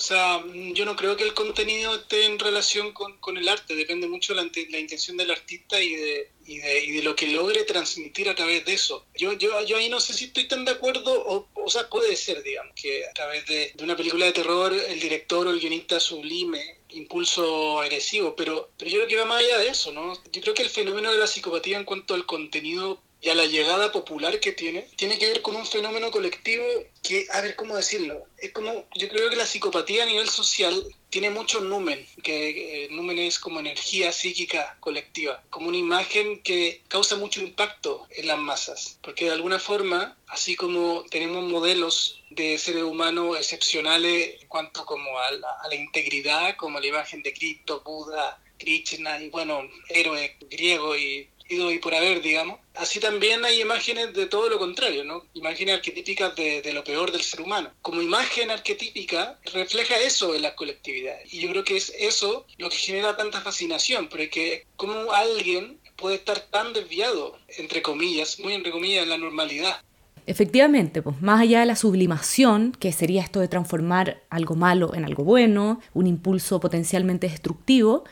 O 0.00 0.02
sea, 0.02 0.42
yo 0.72 0.86
no 0.86 0.96
creo 0.96 1.14
que 1.14 1.24
el 1.24 1.34
contenido 1.34 1.94
esté 1.94 2.24
en 2.24 2.38
relación 2.38 2.92
con, 2.92 3.18
con 3.18 3.36
el 3.36 3.46
arte, 3.46 3.76
depende 3.76 4.08
mucho 4.08 4.34
de 4.34 4.42
la, 4.42 4.50
la, 4.70 4.78
intención 4.78 5.18
del 5.18 5.30
artista 5.30 5.78
y 5.78 5.94
de, 5.94 6.30
y 6.46 6.56
de, 6.56 6.84
y, 6.86 6.90
de, 6.92 7.02
lo 7.02 7.14
que 7.14 7.26
logre 7.26 7.64
transmitir 7.64 8.30
a 8.30 8.34
través 8.34 8.64
de 8.64 8.72
eso. 8.72 9.04
Yo, 9.14 9.34
yo, 9.34 9.62
yo 9.66 9.76
ahí 9.76 9.90
no 9.90 10.00
sé 10.00 10.14
si 10.14 10.24
estoy 10.24 10.48
tan 10.48 10.64
de 10.64 10.70
acuerdo, 10.70 11.12
o, 11.12 11.50
o 11.52 11.68
sea, 11.68 11.86
puede 11.90 12.16
ser, 12.16 12.42
digamos, 12.42 12.74
que 12.74 13.04
a 13.04 13.12
través 13.12 13.44
de, 13.44 13.72
de, 13.74 13.84
una 13.84 13.94
película 13.94 14.24
de 14.24 14.32
terror 14.32 14.72
el 14.72 15.00
director 15.00 15.46
o 15.46 15.50
el 15.50 15.60
guionista 15.60 16.00
sublime 16.00 16.78
impulso 16.88 17.78
agresivo, 17.82 18.34
pero, 18.34 18.70
pero 18.78 18.90
yo 18.90 18.96
creo 19.00 19.08
que 19.08 19.16
va 19.16 19.26
más 19.26 19.40
allá 19.40 19.58
de 19.58 19.68
eso, 19.68 19.92
¿no? 19.92 20.14
Yo 20.32 20.40
creo 20.40 20.54
que 20.54 20.62
el 20.62 20.70
fenómeno 20.70 21.12
de 21.12 21.18
la 21.18 21.26
psicopatía 21.26 21.76
en 21.76 21.84
cuanto 21.84 22.14
al 22.14 22.24
contenido 22.24 23.02
y 23.22 23.28
a 23.28 23.34
la 23.34 23.44
llegada 23.44 23.92
popular 23.92 24.40
que 24.40 24.52
tiene, 24.52 24.82
tiene 24.96 25.18
que 25.18 25.28
ver 25.28 25.42
con 25.42 25.54
un 25.54 25.66
fenómeno 25.66 26.10
colectivo 26.10 26.64
que, 27.02 27.26
a 27.32 27.40
ver, 27.40 27.54
¿cómo 27.54 27.76
decirlo? 27.76 28.24
Es 28.38 28.52
como, 28.52 28.86
yo 28.94 29.08
creo 29.08 29.28
que 29.28 29.36
la 29.36 29.46
psicopatía 29.46 30.04
a 30.04 30.06
nivel 30.06 30.28
social 30.28 30.82
tiene 31.10 31.28
mucho 31.28 31.60
numen, 31.60 32.06
que 32.22 32.86
el 32.86 32.96
numen 32.96 33.18
es 33.18 33.38
como 33.38 33.60
energía 33.60 34.12
psíquica 34.12 34.76
colectiva, 34.80 35.42
como 35.50 35.68
una 35.68 35.76
imagen 35.76 36.40
que 36.42 36.82
causa 36.88 37.16
mucho 37.16 37.40
impacto 37.40 38.06
en 38.10 38.26
las 38.26 38.38
masas, 38.38 38.98
porque 39.02 39.26
de 39.26 39.32
alguna 39.32 39.58
forma, 39.58 40.16
así 40.28 40.56
como 40.56 41.04
tenemos 41.10 41.44
modelos 41.44 42.22
de 42.30 42.56
seres 42.56 42.84
humanos 42.84 43.36
excepcionales 43.36 44.40
en 44.40 44.48
cuanto 44.48 44.86
como 44.86 45.18
a 45.18 45.30
la, 45.32 45.48
a 45.62 45.68
la 45.68 45.74
integridad, 45.74 46.56
como 46.56 46.80
la 46.80 46.86
imagen 46.86 47.22
de 47.22 47.34
Cristo, 47.34 47.82
Buda, 47.84 48.40
Krishna 48.56 49.20
y 49.20 49.30
bueno, 49.30 49.68
héroes 49.88 50.32
griegos 50.48 50.98
y 50.98 51.28
y 51.50 51.78
por 51.78 51.94
haber, 51.94 52.22
digamos. 52.22 52.60
Así 52.80 52.98
también 52.98 53.44
hay 53.44 53.60
imágenes 53.60 54.14
de 54.14 54.24
todo 54.24 54.48
lo 54.48 54.58
contrario, 54.58 55.04
¿no? 55.04 55.22
Imágenes 55.34 55.74
arquetípicas 55.74 56.34
de, 56.34 56.72
lo 56.72 56.82
peor 56.82 57.12
del 57.12 57.20
ser 57.20 57.42
humano. 57.42 57.68
Como 57.82 58.00
imagen 58.00 58.50
arquetípica 58.50 59.38
refleja 59.52 59.98
eso 59.98 60.34
en 60.34 60.40
las 60.40 60.54
colectividades. 60.54 61.30
Y 61.30 61.40
yo 61.40 61.50
creo 61.50 61.62
que 61.62 61.76
es 61.76 61.92
eso 61.98 62.46
lo 62.56 62.70
que 62.70 62.76
genera 62.76 63.18
tanta 63.18 63.42
fascinación, 63.42 64.08
porque 64.08 64.64
como 64.76 65.12
alguien 65.12 65.78
puede 65.96 66.16
estar 66.16 66.40
tan 66.40 66.72
desviado, 66.72 67.36
entre 67.58 67.82
comillas, 67.82 68.40
muy 68.40 68.54
entre 68.54 68.72
comillas, 68.72 69.02
en 69.02 69.10
la 69.10 69.18
normalidad. 69.18 69.82
Efectivamente, 70.24 71.02
pues 71.02 71.20
más 71.20 71.42
allá 71.42 71.60
de 71.60 71.66
la 71.66 71.76
sublimación, 71.76 72.72
que 72.72 72.92
sería 72.92 73.20
esto 73.20 73.40
de 73.40 73.48
transformar 73.48 74.22
algo 74.30 74.54
malo 74.54 74.94
en 74.94 75.04
algo 75.04 75.22
bueno, 75.22 75.82
un 75.92 76.06
impulso 76.06 76.60
potencialmente 76.60 77.28
destructivo, 77.28 78.04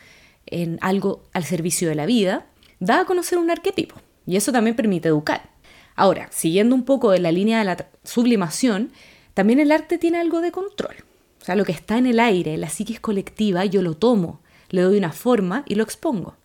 en 0.44 0.78
algo 0.82 1.22
al 1.32 1.44
servicio 1.46 1.88
de 1.88 1.94
la 1.94 2.04
vida, 2.04 2.48
da 2.80 3.00
a 3.00 3.04
conocer 3.06 3.38
un 3.38 3.50
arquetipo 3.50 3.94
y 4.28 4.36
eso 4.36 4.52
también 4.52 4.76
permite 4.76 5.08
educar. 5.08 5.48
Ahora, 5.96 6.28
siguiendo 6.30 6.74
un 6.74 6.84
poco 6.84 7.10
de 7.10 7.18
la 7.18 7.32
línea 7.32 7.60
de 7.60 7.64
la 7.64 7.88
sublimación, 8.04 8.92
también 9.32 9.58
el 9.58 9.72
arte 9.72 9.96
tiene 9.96 10.18
algo 10.18 10.42
de 10.42 10.52
control. 10.52 10.96
O 11.40 11.44
sea, 11.46 11.56
lo 11.56 11.64
que 11.64 11.72
está 11.72 11.96
en 11.96 12.04
el 12.04 12.20
aire, 12.20 12.58
la 12.58 12.68
psiquis 12.68 13.00
colectiva, 13.00 13.64
yo 13.64 13.80
lo 13.80 13.94
tomo, 13.94 14.40
le 14.68 14.82
doy 14.82 14.98
una 14.98 15.12
forma 15.12 15.64
y 15.66 15.76
lo 15.76 15.82
expongo. 15.82 16.36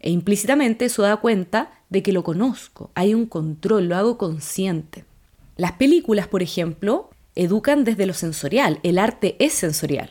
E 0.00 0.10
implícitamente 0.10 0.84
eso 0.84 1.00
da 1.00 1.16
cuenta 1.16 1.72
de 1.88 2.02
que 2.02 2.12
lo 2.12 2.24
conozco, 2.24 2.90
hay 2.94 3.14
un 3.14 3.24
control, 3.24 3.88
lo 3.88 3.96
hago 3.96 4.18
consciente. 4.18 5.06
Las 5.56 5.72
películas, 5.72 6.28
por 6.28 6.42
ejemplo, 6.42 7.08
educan 7.34 7.84
desde 7.84 8.04
lo 8.04 8.12
sensorial, 8.12 8.80
el 8.82 8.98
arte 8.98 9.36
es 9.38 9.54
sensorial 9.54 10.10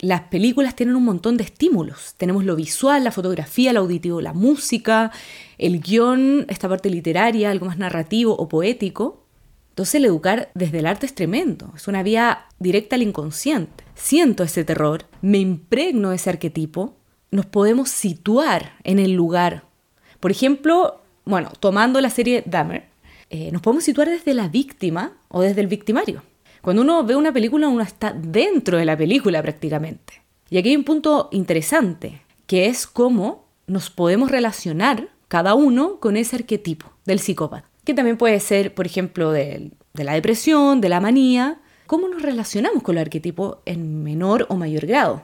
las 0.00 0.22
películas 0.22 0.74
tienen 0.74 0.96
un 0.96 1.04
montón 1.04 1.36
de 1.36 1.44
estímulos. 1.44 2.14
Tenemos 2.16 2.44
lo 2.44 2.56
visual, 2.56 3.04
la 3.04 3.12
fotografía, 3.12 3.70
el 3.70 3.76
auditivo, 3.76 4.20
la 4.20 4.32
música, 4.32 5.12
el 5.60 5.80
guion, 5.80 6.46
esta 6.48 6.68
parte 6.68 6.88
literaria, 6.88 7.50
algo 7.50 7.66
más 7.66 7.76
narrativo 7.76 8.34
o 8.34 8.48
poético. 8.48 9.24
Entonces 9.68 9.96
el 9.96 10.06
educar 10.06 10.50
desde 10.54 10.78
el 10.78 10.86
arte 10.86 11.06
es 11.06 11.14
tremendo, 11.14 11.72
es 11.76 11.86
una 11.86 12.02
vía 12.02 12.46
directa 12.58 12.96
al 12.96 13.02
inconsciente. 13.02 13.84
Siento 13.94 14.42
ese 14.42 14.64
terror, 14.64 15.04
me 15.20 15.38
impregno 15.38 16.12
ese 16.12 16.30
arquetipo, 16.30 16.96
nos 17.30 17.46
podemos 17.46 17.90
situar 17.90 18.72
en 18.84 18.98
el 18.98 19.12
lugar. 19.12 19.64
Por 20.18 20.30
ejemplo, 20.30 21.02
bueno, 21.24 21.50
tomando 21.60 22.00
la 22.00 22.10
serie 22.10 22.42
Dahmer, 22.46 22.86
eh, 23.28 23.52
nos 23.52 23.62
podemos 23.62 23.84
situar 23.84 24.08
desde 24.08 24.34
la 24.34 24.48
víctima 24.48 25.12
o 25.28 25.42
desde 25.42 25.60
el 25.60 25.66
victimario. 25.66 26.22
Cuando 26.62 26.82
uno 26.82 27.04
ve 27.04 27.16
una 27.16 27.32
película, 27.32 27.68
uno 27.68 27.82
está 27.82 28.12
dentro 28.12 28.78
de 28.78 28.86
la 28.86 28.96
película 28.96 29.40
prácticamente. 29.42 30.22
Y 30.48 30.58
aquí 30.58 30.70
hay 30.70 30.76
un 30.76 30.84
punto 30.84 31.28
interesante, 31.32 32.22
que 32.46 32.66
es 32.66 32.86
cómo 32.86 33.46
nos 33.66 33.88
podemos 33.90 34.30
relacionar 34.30 35.08
cada 35.30 35.54
uno 35.54 36.00
con 36.00 36.16
ese 36.16 36.34
arquetipo 36.34 36.90
del 37.06 37.20
psicópata, 37.20 37.70
que 37.84 37.94
también 37.94 38.16
puede 38.16 38.40
ser, 38.40 38.74
por 38.74 38.84
ejemplo, 38.84 39.30
de, 39.30 39.70
la 39.94 40.14
depresión, 40.14 40.80
de 40.80 40.88
la 40.88 40.98
manía, 40.98 41.60
cómo 41.86 42.08
nos 42.08 42.20
relacionamos 42.20 42.82
con 42.82 42.96
el 42.96 43.02
arquetipo 43.02 43.62
en 43.64 44.02
menor 44.02 44.46
o 44.48 44.56
mayor 44.56 44.86
grado, 44.86 45.22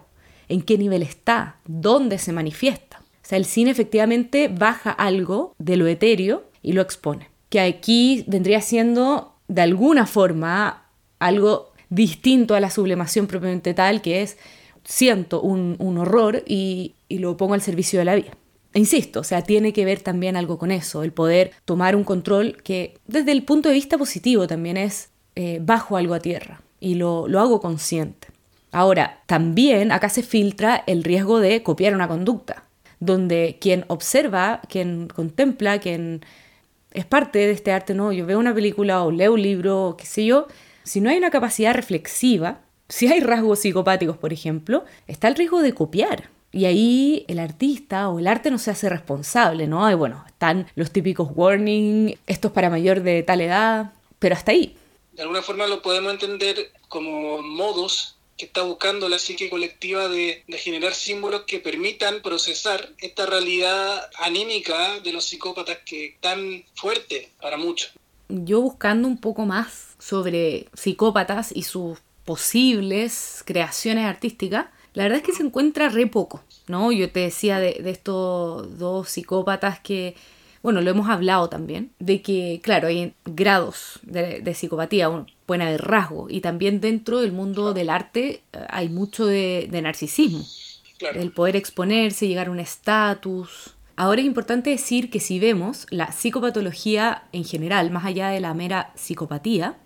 en 0.48 0.62
qué 0.62 0.78
nivel 0.78 1.02
está, 1.02 1.56
dónde 1.66 2.18
se 2.18 2.32
manifiesta. 2.32 3.00
O 3.00 3.28
sea, 3.28 3.36
el 3.36 3.46
cine 3.46 3.72
efectivamente 3.72 4.46
baja 4.46 4.92
algo 4.92 5.56
de 5.58 5.76
lo 5.76 5.88
etéreo 5.88 6.44
y 6.62 6.72
lo 6.72 6.82
expone, 6.82 7.28
que 7.48 7.58
aquí 7.58 8.24
vendría 8.28 8.60
siendo 8.60 9.34
de 9.48 9.62
alguna 9.62 10.06
forma 10.06 10.84
algo 11.18 11.72
distinto 11.90 12.54
a 12.54 12.60
la 12.60 12.70
sublimación 12.70 13.26
propiamente 13.26 13.74
tal, 13.74 14.02
que 14.02 14.22
es 14.22 14.38
siento 14.84 15.40
un, 15.40 15.98
horror 15.98 16.44
y, 16.46 16.94
lo 17.08 17.36
pongo 17.36 17.54
al 17.54 17.60
servicio 17.60 17.98
de 17.98 18.04
la 18.04 18.14
vida. 18.14 18.30
Insisto, 18.76 19.20
o 19.20 19.24
sea, 19.24 19.40
tiene 19.40 19.72
que 19.72 19.86
ver 19.86 20.00
también 20.00 20.36
algo 20.36 20.58
con 20.58 20.70
eso, 20.70 21.02
el 21.02 21.10
poder 21.10 21.52
tomar 21.64 21.96
un 21.96 22.04
control 22.04 22.62
que 22.62 22.98
desde 23.06 23.32
el 23.32 23.42
punto 23.42 23.70
de 23.70 23.74
vista 23.74 23.96
positivo 23.96 24.46
también 24.46 24.76
es 24.76 25.08
eh, 25.34 25.60
bajo 25.62 25.96
algo 25.96 26.12
a 26.12 26.20
tierra 26.20 26.60
y 26.78 26.96
lo, 26.96 27.26
lo 27.26 27.40
hago 27.40 27.60
consciente. 27.60 28.28
Ahora, 28.72 29.22
también 29.24 29.92
acá 29.92 30.10
se 30.10 30.22
filtra 30.22 30.84
el 30.86 31.04
riesgo 31.04 31.40
de 31.40 31.62
copiar 31.62 31.94
una 31.94 32.06
conducta, 32.06 32.64
donde 33.00 33.56
quien 33.62 33.86
observa, 33.88 34.60
quien 34.68 35.08
contempla, 35.08 35.78
quien 35.78 36.20
es 36.92 37.06
parte 37.06 37.38
de 37.38 37.52
este 37.52 37.72
arte, 37.72 37.94
no, 37.94 38.12
yo 38.12 38.26
veo 38.26 38.38
una 38.38 38.54
película 38.54 39.04
o 39.04 39.10
leo 39.10 39.32
un 39.32 39.42
libro, 39.42 39.94
qué 39.96 40.04
sé 40.04 40.26
yo, 40.26 40.48
si 40.82 41.00
no 41.00 41.08
hay 41.08 41.16
una 41.16 41.30
capacidad 41.30 41.72
reflexiva, 41.72 42.60
si 42.90 43.06
hay 43.06 43.20
rasgos 43.20 43.60
psicopáticos, 43.60 44.18
por 44.18 44.34
ejemplo, 44.34 44.84
está 45.06 45.28
el 45.28 45.34
riesgo 45.34 45.62
de 45.62 45.72
copiar. 45.72 46.35
Y 46.56 46.64
ahí 46.64 47.26
el 47.28 47.38
artista 47.38 48.08
o 48.08 48.18
el 48.18 48.26
arte 48.26 48.50
no 48.50 48.58
se 48.58 48.70
hace 48.70 48.88
responsable, 48.88 49.66
¿no? 49.66 49.90
Y 49.90 49.94
bueno, 49.94 50.24
están 50.26 50.66
los 50.74 50.90
típicos 50.90 51.28
warning, 51.34 52.16
esto 52.26 52.48
es 52.48 52.54
para 52.54 52.70
mayor 52.70 53.02
de 53.02 53.22
tal 53.22 53.42
edad, 53.42 53.92
pero 54.18 54.34
hasta 54.34 54.52
ahí. 54.52 54.74
De 55.12 55.20
alguna 55.20 55.42
forma 55.42 55.66
lo 55.66 55.82
podemos 55.82 56.14
entender 56.14 56.72
como 56.88 57.42
modos 57.42 58.16
que 58.38 58.46
está 58.46 58.62
buscando 58.62 59.06
la 59.10 59.18
psique 59.18 59.50
colectiva 59.50 60.08
de, 60.08 60.44
de, 60.48 60.56
generar 60.56 60.94
símbolos 60.94 61.42
que 61.42 61.58
permitan 61.58 62.22
procesar 62.22 62.88
esta 63.02 63.26
realidad 63.26 64.08
anímica 64.20 64.98
de 65.00 65.12
los 65.12 65.26
psicópatas 65.26 65.80
que 65.84 66.06
es 66.06 66.20
tan 66.22 66.64
fuerte 66.74 67.32
para 67.38 67.58
muchos. 67.58 67.92
Yo 68.30 68.62
buscando 68.62 69.08
un 69.08 69.18
poco 69.18 69.44
más 69.44 69.94
sobre 69.98 70.68
psicópatas 70.72 71.54
y 71.54 71.64
sus 71.64 71.98
posibles 72.24 73.42
creaciones 73.44 74.06
artísticas, 74.06 74.68
la 74.96 75.02
verdad 75.02 75.18
es 75.18 75.24
que 75.24 75.32
se 75.32 75.42
encuentra 75.42 75.90
re 75.90 76.06
poco, 76.06 76.42
¿no? 76.68 76.92
Yo 76.92 77.10
te 77.10 77.20
decía 77.20 77.58
de, 77.58 77.80
estos 77.84 78.78
dos 78.78 79.08
psicópatas 79.08 79.80
que, 79.80 80.14
bueno, 80.62 80.80
lo 80.80 80.90
hemos 80.90 81.08
hablado 81.08 81.48
también, 81.48 81.90
de 81.98 82.22
que, 82.22 82.60
claro, 82.62 82.88
hay 82.88 83.14
grados 83.24 84.00
de, 84.02 84.54
psicopatía, 84.54 85.26
pueden 85.46 85.62
haber 85.62 85.82
rasgos, 85.82 86.30
y 86.32 86.40
también 86.40 86.80
dentro 86.80 87.20
del 87.20 87.32
mundo 87.32 87.72
del 87.72 87.90
arte 87.90 88.42
eh, 88.52 88.66
hay 88.68 88.88
mucho 88.88 89.26
de, 89.26 89.68
narcisismo, 89.82 90.44
el 91.14 91.32
poder 91.32 91.56
exponerse, 91.56 92.26
llegar 92.26 92.48
a 92.48 92.50
un 92.50 92.60
estatus. 92.60 93.74
Ahora 93.96 94.20
es 94.20 94.26
importante 94.26 94.70
decir 94.70 95.10
que 95.10 95.20
si 95.20 95.38
vemos 95.38 95.86
la 95.90 96.10
psicopatología 96.12 97.24
en 97.32 97.44
general, 97.44 97.90
más 97.90 98.04
allá 98.04 98.28
de 98.28 98.40
la 98.40 98.54
mera 98.54 98.92
psicopatía, 98.94 99.76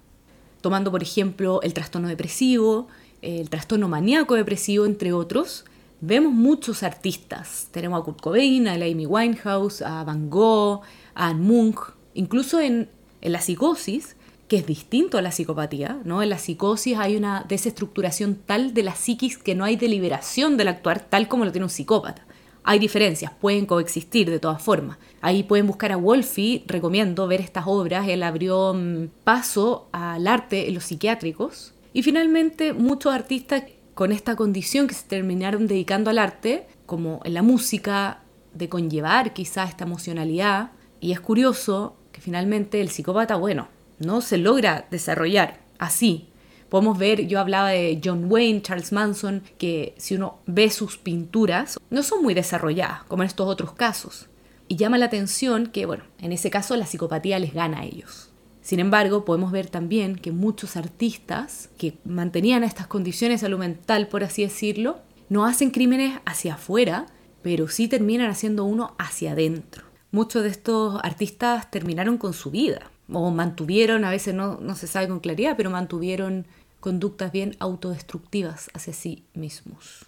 tomando 0.61 0.90
por 0.90 1.03
ejemplo 1.03 1.61
el 1.62 1.75
trastorno 1.75 2.09
depresivo, 2.09 2.88
el 3.23 3.51
trastorno 3.51 3.88
maníaco 3.88 4.35
depresivo, 4.35 4.87
entre 4.87 5.12
otros, 5.12 5.64
vemos 6.00 6.32
muchos 6.32 6.82
artistas. 6.82 7.68
Tenemos 7.70 8.00
a 8.00 8.04
Kurt 8.04 8.20
Cobain, 8.20 8.68
a 8.68 8.74
Amy 8.74 9.06
Winehouse, 9.06 9.82
a 9.82 10.04
Van 10.04 10.30
Gogh, 10.30 10.82
a 11.14 11.34
Munch, 11.34 11.92
incluso 12.14 12.60
en, 12.60 12.88
en 13.20 13.32
la 13.32 13.40
psicosis, 13.40 14.16
que 14.48 14.56
es 14.56 14.66
distinto 14.66 15.16
a 15.16 15.22
la 15.22 15.30
psicopatía, 15.30 16.00
¿no? 16.04 16.22
En 16.22 16.30
la 16.30 16.38
psicosis 16.38 16.98
hay 16.98 17.16
una 17.16 17.44
desestructuración 17.48 18.34
tal 18.34 18.74
de 18.74 18.82
la 18.82 18.96
psiquis 18.96 19.38
que 19.38 19.54
no 19.54 19.64
hay 19.64 19.76
deliberación 19.76 20.56
del 20.56 20.68
actuar 20.68 21.00
tal 21.08 21.28
como 21.28 21.44
lo 21.44 21.52
tiene 21.52 21.66
un 21.66 21.70
psicópata. 21.70 22.26
Hay 22.64 22.78
diferencias, 22.78 23.32
pueden 23.40 23.64
coexistir 23.64 24.28
de 24.28 24.38
todas 24.38 24.60
formas. 24.60 24.98
Ahí 25.20 25.44
pueden 25.44 25.66
buscar 25.66 25.92
a 25.92 25.96
Wolfi, 25.96 26.64
recomiendo 26.66 27.26
ver 27.26 27.40
estas 27.40 27.64
obras, 27.66 28.08
él 28.08 28.22
abrió 28.22 28.74
mm, 28.74 29.08
paso 29.24 29.88
al 29.92 30.26
arte 30.26 30.68
en 30.68 30.74
los 30.74 30.84
psiquiátricos. 30.84 31.72
Y 31.92 32.02
finalmente 32.02 32.72
muchos 32.72 33.14
artistas 33.14 33.64
con 34.00 34.12
esta 34.12 34.34
condición 34.34 34.86
que 34.86 34.94
se 34.94 35.06
terminaron 35.06 35.66
dedicando 35.66 36.08
al 36.08 36.18
arte, 36.18 36.66
como 36.86 37.20
en 37.22 37.34
la 37.34 37.42
música, 37.42 38.22
de 38.54 38.70
conllevar 38.70 39.34
quizás 39.34 39.68
esta 39.68 39.84
emocionalidad. 39.84 40.70
Y 41.00 41.12
es 41.12 41.20
curioso 41.20 41.98
que 42.10 42.22
finalmente 42.22 42.80
el 42.80 42.88
psicópata, 42.88 43.36
bueno, 43.36 43.68
no 43.98 44.22
se 44.22 44.38
logra 44.38 44.86
desarrollar 44.90 45.60
así, 45.78 46.28
Podemos 46.70 46.96
ver, 46.96 47.26
yo 47.26 47.40
hablaba 47.40 47.70
de 47.70 48.00
John 48.02 48.26
Wayne, 48.30 48.62
Charles 48.62 48.92
Manson, 48.92 49.42
que 49.58 49.92
si 49.98 50.14
uno 50.14 50.38
ve 50.46 50.70
sus 50.70 50.96
pinturas, 50.96 51.78
no 51.90 52.02
son 52.02 52.22
muy 52.22 52.32
desarrolladas, 52.32 53.02
como 53.02 53.22
en 53.22 53.26
estos 53.26 53.48
otros 53.48 53.72
casos. 53.72 54.28
Y 54.68 54.76
llama 54.76 54.96
la 54.96 55.06
atención 55.06 55.66
que, 55.66 55.84
bueno, 55.84 56.04
en 56.20 56.32
ese 56.32 56.48
caso 56.48 56.74
la 56.76 56.86
psicopatía 56.86 57.38
les 57.38 57.52
gana 57.52 57.80
a 57.80 57.84
ellos. 57.84 58.30
Sin 58.70 58.78
embargo, 58.78 59.24
podemos 59.24 59.50
ver 59.50 59.68
también 59.68 60.14
que 60.14 60.30
muchos 60.30 60.76
artistas 60.76 61.70
que 61.76 61.98
mantenían 62.04 62.62
estas 62.62 62.87
condiciones 62.87 63.40
de 63.40 63.46
salud 63.46 63.59
mental, 63.59 64.06
por 64.06 64.22
así 64.22 64.42
decirlo, 64.42 65.00
no 65.28 65.44
hacen 65.44 65.72
crímenes 65.72 66.20
hacia 66.24 66.54
afuera, 66.54 67.06
pero 67.42 67.66
sí 67.66 67.88
terminan 67.88 68.30
haciendo 68.30 68.62
uno 68.62 68.94
hacia 68.96 69.33
adentro. 69.33 69.83
muchos 70.12 70.44
de 70.44 70.50
estos 70.50 71.00
artistas 71.02 71.68
terminaron 71.72 72.16
con 72.16 72.33
su 72.33 72.52
vida 72.52 72.92
o 73.12 73.33
mantuvieron, 73.33 74.04
a 74.04 74.11
veces 74.11 74.35
no, 74.35 74.61
no 74.61 74.76
se 74.76 74.87
sabe 74.87 75.09
con 75.09 75.18
claridad, 75.18 75.56
pero 75.56 75.70
mantuvieron 75.70 76.46
conductas 76.78 77.33
bien 77.33 77.56
autodestructivas 77.59 78.70
hacia 78.72 78.92
sí 78.92 79.24
mismos. 79.35 80.06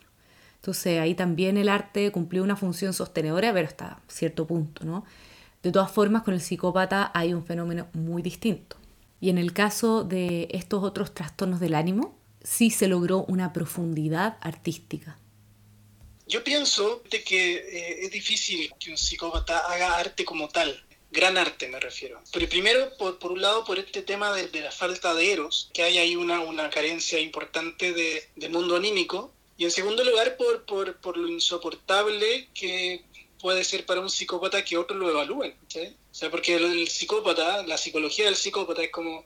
Entonces 0.61 1.01
ahí 1.01 1.17
también 1.17 1.57
el 1.57 1.69
arte 1.69 2.13
cumplió 2.13 2.45
una 2.45 2.55
función 2.55 2.93
sostenedora, 2.93 3.53
pero 3.53 3.67
hasta 3.67 3.99
cierto 4.07 4.47
punto, 4.47 4.85
¿no? 4.85 5.05
De 5.63 5.71
todas 5.71 5.91
formas, 5.91 6.23
con 6.23 6.35
el 6.35 6.41
psicópata 6.41 7.11
hay 7.15 7.33
un 7.33 7.45
fenómeno 7.45 7.89
muy 7.93 8.23
distinto. 8.23 8.77
Y 9.21 9.31
en 9.31 9.39
el 9.39 9.53
caso 9.53 10.03
de 10.03 10.49
estos 10.51 10.83
otros 10.83 11.15
trastornos 11.15 11.61
del 11.61 11.75
ánimo, 11.75 12.19
sí 12.43 12.71
se 12.71 12.89
logró 12.89 13.25
una 13.29 13.53
profundidad 13.53 14.37
artística. 14.41 15.19
Yo 16.27 16.43
pienso 16.43 17.03
de 17.11 17.23
que 17.23 17.55
eh, 17.55 18.05
es 18.05 18.11
difícil 18.11 18.73
que 18.81 18.91
un 18.91 18.97
psicópata 18.97 19.59
haga 19.59 19.99
arte 19.99 20.25
como 20.25 20.49
tal, 20.49 20.83
gran 21.13 21.37
arte 21.37 21.69
me 21.69 21.79
refiero. 21.79 22.21
Pero 22.33 22.49
primero, 22.49 22.97
por, 22.97 23.33
un 23.33 23.41
lado, 23.41 23.65
por 23.65 23.79
este 23.79 24.03
tema 24.03 24.33
de, 24.33 24.61
la 24.61 24.73
falta 24.73 25.15
de 25.15 25.33
eros, 25.33 25.71
que 25.73 25.83
hay 25.83 25.99
ahí 25.99 26.17
una, 26.17 26.41
una 26.41 26.71
carencia 26.71 27.21
importante 27.21 27.93
de, 27.93 28.49
mundo 28.49 28.77
anímico. 28.77 29.33
Y 29.59 29.65
en 29.65 29.71
segundo 29.71 30.03
lugar, 30.03 30.37
por, 30.37 30.65
por, 30.65 30.97
por, 30.97 31.17
lo 31.17 31.29
insoportable 31.29 32.49
que 32.55 33.05
puede 33.43 33.65
ser 33.65 33.85
para 33.85 34.01
un 34.01 34.09
psicópata 34.09 34.65
que 34.65 34.79
otros 34.79 34.99
lo 34.99 35.11
evalúen. 35.11 35.53
O 35.53 36.15
sea, 36.15 36.31
porque 36.31 36.55
el, 36.55 36.89
psicópata, 36.89 37.67
la 37.67 37.77
psicología 37.77 38.27
del 38.27 38.37
psicópata 38.37 38.83
es 38.83 38.91
como, 38.91 39.25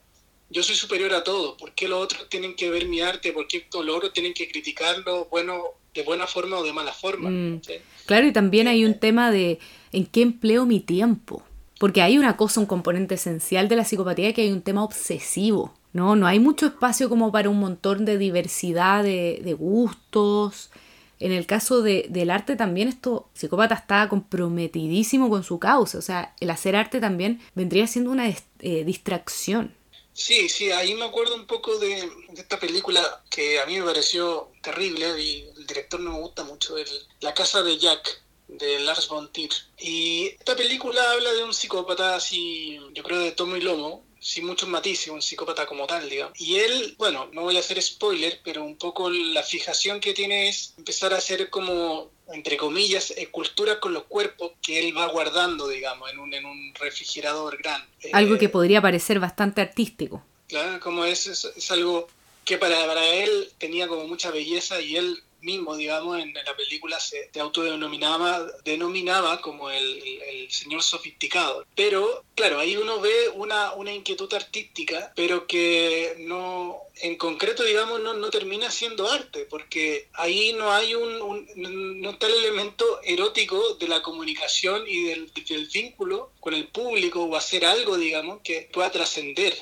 yo 0.51 0.63
soy 0.63 0.75
superior 0.75 1.13
a 1.13 1.23
todo, 1.23 1.57
¿por 1.57 1.73
qué 1.73 1.87
los 1.87 2.03
otros 2.03 2.29
tienen 2.31 2.57
que 2.57 2.71
ver 2.71 2.89
mi 2.89 3.03
arte? 3.03 3.33
¿Por 3.33 3.47
qué 3.47 3.67
los 3.73 3.97
otros 3.97 4.13
tienen 4.15 4.33
que 4.33 4.49
criticarlo 4.49 5.27
bueno, 5.27 5.63
de 5.95 6.03
buena 6.03 6.27
forma 6.27 6.57
o 6.57 6.65
de 6.65 6.73
mala 6.73 6.93
forma? 6.93 7.29
Mm. 7.31 7.61
Claro, 8.07 8.27
y 8.27 8.33
también 8.33 8.67
hay 8.67 8.85
un 8.87 8.99
tema 8.99 9.31
de 9.31 9.59
en 9.93 10.07
qué 10.07 10.23
empleo 10.23 10.65
mi 10.65 10.81
tiempo. 10.81 11.43
Porque 11.79 12.01
hay 12.01 12.17
una 12.17 12.39
cosa, 12.39 12.61
un 12.61 12.67
componente 12.67 13.17
esencial 13.17 13.69
de 13.69 13.77
la 13.77 13.85
psicopatía 13.85 14.33
que 14.33 14.41
hay 14.41 14.51
un 14.51 14.63
tema 14.63 14.83
obsesivo. 14.83 15.75
¿no? 15.93 16.17
No 16.17 16.27
hay 16.27 16.39
mucho 16.39 16.67
espacio 16.67 17.11
como 17.11 17.31
para 17.31 17.51
un 17.51 17.59
montón 17.59 18.07
de 18.07 18.17
diversidad 18.17 19.05
de, 19.05 19.43
de 19.45 19.53
gustos, 19.53 20.71
en 21.19 21.33
el 21.33 21.47
caso 21.47 21.83
de, 21.83 22.07
del 22.09 22.31
arte 22.31 22.57
también 22.57 22.89
esto, 22.89 23.29
psicópata 23.35 23.75
está 23.75 24.09
comprometidísimo 24.09 25.31
con 25.31 25.45
su 25.45 25.59
causa, 25.59 25.99
o 25.99 26.03
sea, 26.03 26.35
el 26.41 26.51
hacer 26.51 26.77
arte 26.77 27.01
también 27.01 27.41
vendría 27.55 27.87
siendo 27.87 28.11
una 28.11 28.29
eh, 28.29 28.85
distracción. 28.85 29.75
Sí, 30.13 30.49
sí, 30.49 30.71
ahí 30.73 30.95
me 30.95 31.05
acuerdo 31.05 31.35
un 31.35 31.47
poco 31.47 31.79
de, 31.79 32.11
esta 32.35 32.59
película 32.59 33.23
que 33.29 33.61
a 33.61 33.67
mí 33.67 33.79
me 33.79 33.85
pareció 33.85 34.51
terrible 34.63 35.21
y 35.21 35.43
el 35.57 35.67
director 35.67 36.01
no 36.01 36.13
me 36.13 36.21
gusta 36.21 36.43
mucho, 36.43 36.79
el, 36.79 36.89
La 37.21 37.35
casa 37.35 37.63
de 37.63 37.77
Jack, 37.77 38.23
de 38.49 38.81
Lars 38.81 39.09
von 39.09 39.31
Trier. 39.31 39.51
Y 39.79 40.29
esta 40.39 40.57
película 40.57 41.13
habla 41.13 41.33
de 41.35 41.45
un 41.45 41.53
psicópata 41.53 42.17
así, 42.17 42.79
yo 42.95 43.03
creo 43.03 43.21
de 43.21 43.33
tomo 43.33 43.57
y 43.57 43.61
lomo, 43.61 44.05
sin 44.27 44.45
muchos 44.45 44.69
matices, 44.69 45.07
un 45.07 45.23
psicópata 45.23 45.67
como 45.67 45.87
tal, 45.87 46.11
digamos. 46.11 46.33
Y 46.41 46.57
él, 46.57 46.97
bueno, 46.99 47.31
no 47.33 47.43
voy 47.43 47.57
a 47.57 47.61
hacer 47.61 47.81
spoiler, 47.81 48.41
pero 48.43 48.65
un 48.65 48.77
poco 48.77 49.09
la 49.09 49.45
fijación 49.45 50.01
que 50.01 50.15
tiene 50.15 50.49
es 50.49 50.75
empezar 50.77 51.15
a 51.15 51.19
hacer 51.19 51.49
como, 51.49 52.11
entre 52.33 52.57
comillas, 52.57 53.13
esculturas 53.13 53.77
con 53.77 53.93
los 53.93 54.03
cuerpos 54.03 54.51
que 54.61 54.81
él 54.81 54.99
va 54.99 55.07
guardando, 55.07 55.69
digamos, 55.69 56.11
en 56.11 56.19
un, 56.19 56.35
en 56.35 56.45
un 56.45 56.75
refrigerador 56.75 57.57
grande. 57.57 57.87
Algo 58.13 58.37
que 58.37 58.49
podría 58.49 58.83
parecer 58.83 59.21
bastante 59.21 59.61
artístico. 59.61 60.25
Claro, 60.49 60.81
como 60.81 61.05
es, 61.05 61.29
es, 61.29 61.71
algo 61.71 62.09
que 62.45 62.59
para, 62.59 62.85
para 62.85 63.07
él 63.07 63.53
tenía 63.59 63.87
como 63.87 64.09
mucha 64.09 64.33
belleza 64.33 64.81
y 64.81 64.97
él 64.97 65.23
mismo, 65.41 65.77
digamos, 65.77 66.19
en, 66.19 66.33
la 66.35 66.57
película 66.57 66.99
se, 67.01 67.31
autodenominaba 67.39 68.47
denominaba 68.65 69.41
como 69.41 69.71
el, 69.71 70.49
señor 70.51 70.83
sofisticado. 70.83 71.67
Pero, 71.75 72.25
claro, 72.35 72.59
ahí 72.59 72.77
uno 72.77 73.01
ve 73.01 73.31
una, 73.35 73.73
una 73.73 73.93
inquietud 73.93 74.33
artística, 74.33 75.13
pero 75.17 75.47
que 75.47 76.15
no, 76.19 76.79
en 76.97 77.17
concreto, 77.17 77.65
digamos, 77.65 78.01
no, 78.01 78.15
no 78.15 78.31
termina 78.31 78.71
siendo 78.71 79.09
arte, 79.09 79.47
porque 79.51 80.09
ahí 80.15 80.53
no 80.53 80.73
hay 80.73 80.95
un, 80.95 82.01
no 82.01 82.11
está 82.11 82.27
el 82.27 82.35
elemento 82.35 83.01
erótico 83.03 83.75
de 83.75 83.89
la 83.89 84.03
comunicación 84.03 84.85
y 84.87 85.05
del, 85.05 85.31
vínculo 85.73 86.31
con 86.47 86.55
el 86.55 86.69
público 86.69 87.25
o 87.25 87.35
hacer 87.35 87.65
algo, 87.65 87.99
digamos, 87.99 88.39
que 88.41 88.71
pueda 88.73 88.89
trascender. 88.89 89.53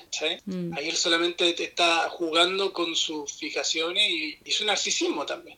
Mm. 0.44 0.74
Ahí 0.74 0.90
él 0.90 0.96
solamente 0.96 1.54
está 1.64 2.10
jugando 2.10 2.74
con 2.74 2.94
sus 2.94 3.32
fijaciones 3.32 4.06
y, 4.06 4.38
y 4.44 4.50
su 4.50 4.66
narcisismo 4.66 5.24
también 5.24 5.56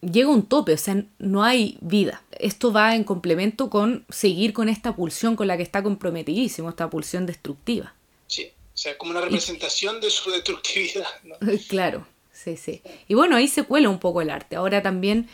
llega 0.00 0.30
un 0.30 0.46
tope, 0.46 0.72
o 0.72 0.78
sea, 0.78 1.04
no 1.18 1.44
hay 1.44 1.76
vida. 1.82 2.22
Esto 2.38 2.72
va 2.72 2.96
en 2.96 3.04
complemento 3.04 3.68
con 3.68 4.06
seguir 4.08 4.54
con 4.54 4.70
esta 4.70 4.96
pulsión 4.96 5.36
con 5.36 5.46
la 5.46 5.58
que 5.58 5.62
está 5.62 5.82
comprometidísimo, 5.82 6.70
esta 6.70 6.88
pulsión 6.88 7.26
destructiva. 7.26 7.94
Sí, 8.26 8.46
o 8.46 8.76
sea, 8.76 8.96
como 8.96 9.10
una 9.10 9.20
representación 9.20 10.00
de 10.00 10.08
su 10.08 10.30
destructividad. 10.30 11.06
¿no? 11.22 11.36
claro, 11.68 12.06
sí, 12.32 12.56
sí. 12.56 12.80
Y 13.08 13.14
bueno, 13.14 13.36
ahí 13.36 13.46
se 13.46 13.64
cuela 13.64 13.90
un 13.90 13.98
poco 13.98 14.22
el 14.22 14.30
arte. 14.30 14.56
Ahora 14.56 14.82
también 14.82 15.28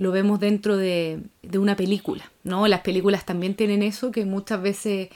lo 0.00 0.12
vemos 0.12 0.40
dentro 0.40 0.78
de, 0.78 1.20
de 1.42 1.58
una 1.58 1.76
película, 1.76 2.32
¿no? 2.42 2.66
Las 2.66 2.80
películas 2.80 3.26
también 3.26 3.54
tienen 3.54 3.82
eso 3.82 4.10
que 4.10 4.24
muchas 4.24 4.62
veces 4.62 5.10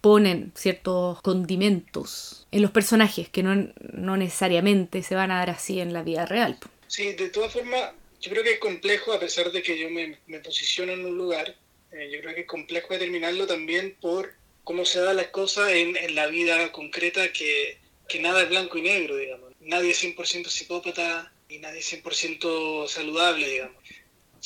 ponen 0.00 0.52
ciertos 0.56 1.22
condimentos 1.22 2.46
en 2.50 2.62
los 2.62 2.72
personajes 2.72 3.28
que 3.28 3.44
no, 3.44 3.72
no 3.92 4.16
necesariamente 4.16 5.04
se 5.04 5.14
van 5.14 5.30
a 5.30 5.38
dar 5.38 5.50
así 5.50 5.80
en 5.80 5.92
la 5.92 6.02
vida 6.02 6.26
real. 6.26 6.58
Sí, 6.88 7.12
de 7.12 7.28
todas 7.28 7.52
formas, 7.52 7.92
yo 8.20 8.30
creo 8.32 8.42
que 8.42 8.54
es 8.54 8.58
complejo, 8.58 9.12
a 9.12 9.20
pesar 9.20 9.52
de 9.52 9.62
que 9.62 9.78
yo 9.78 9.90
me, 9.90 10.18
me 10.26 10.40
posiciono 10.40 10.92
en 10.92 11.06
un 11.06 11.16
lugar, 11.16 11.54
eh, 11.92 12.10
yo 12.12 12.20
creo 12.20 12.34
que 12.34 12.40
es 12.40 12.46
complejo 12.46 12.94
determinarlo 12.94 13.46
también 13.46 13.96
por 14.00 14.34
cómo 14.64 14.84
se 14.84 15.00
dan 15.00 15.16
las 15.16 15.28
cosas 15.28 15.70
en, 15.70 15.94
la 16.16 16.26
vida 16.26 16.72
concreta, 16.72 17.32
que, 17.32 17.78
que, 18.08 18.18
nada 18.18 18.42
es 18.42 18.48
blanco 18.48 18.78
y 18.78 18.82
negro, 18.82 19.16
digamos. 19.16 19.52
Nadie 19.60 19.92
es 19.92 20.02
100% 20.02 20.48
psicópata 20.48 21.32
y 21.48 21.58
nadie 21.58 21.78
es 21.78 21.92
100% 21.92 22.88
saludable, 22.88 23.48
digamos. 23.48 23.76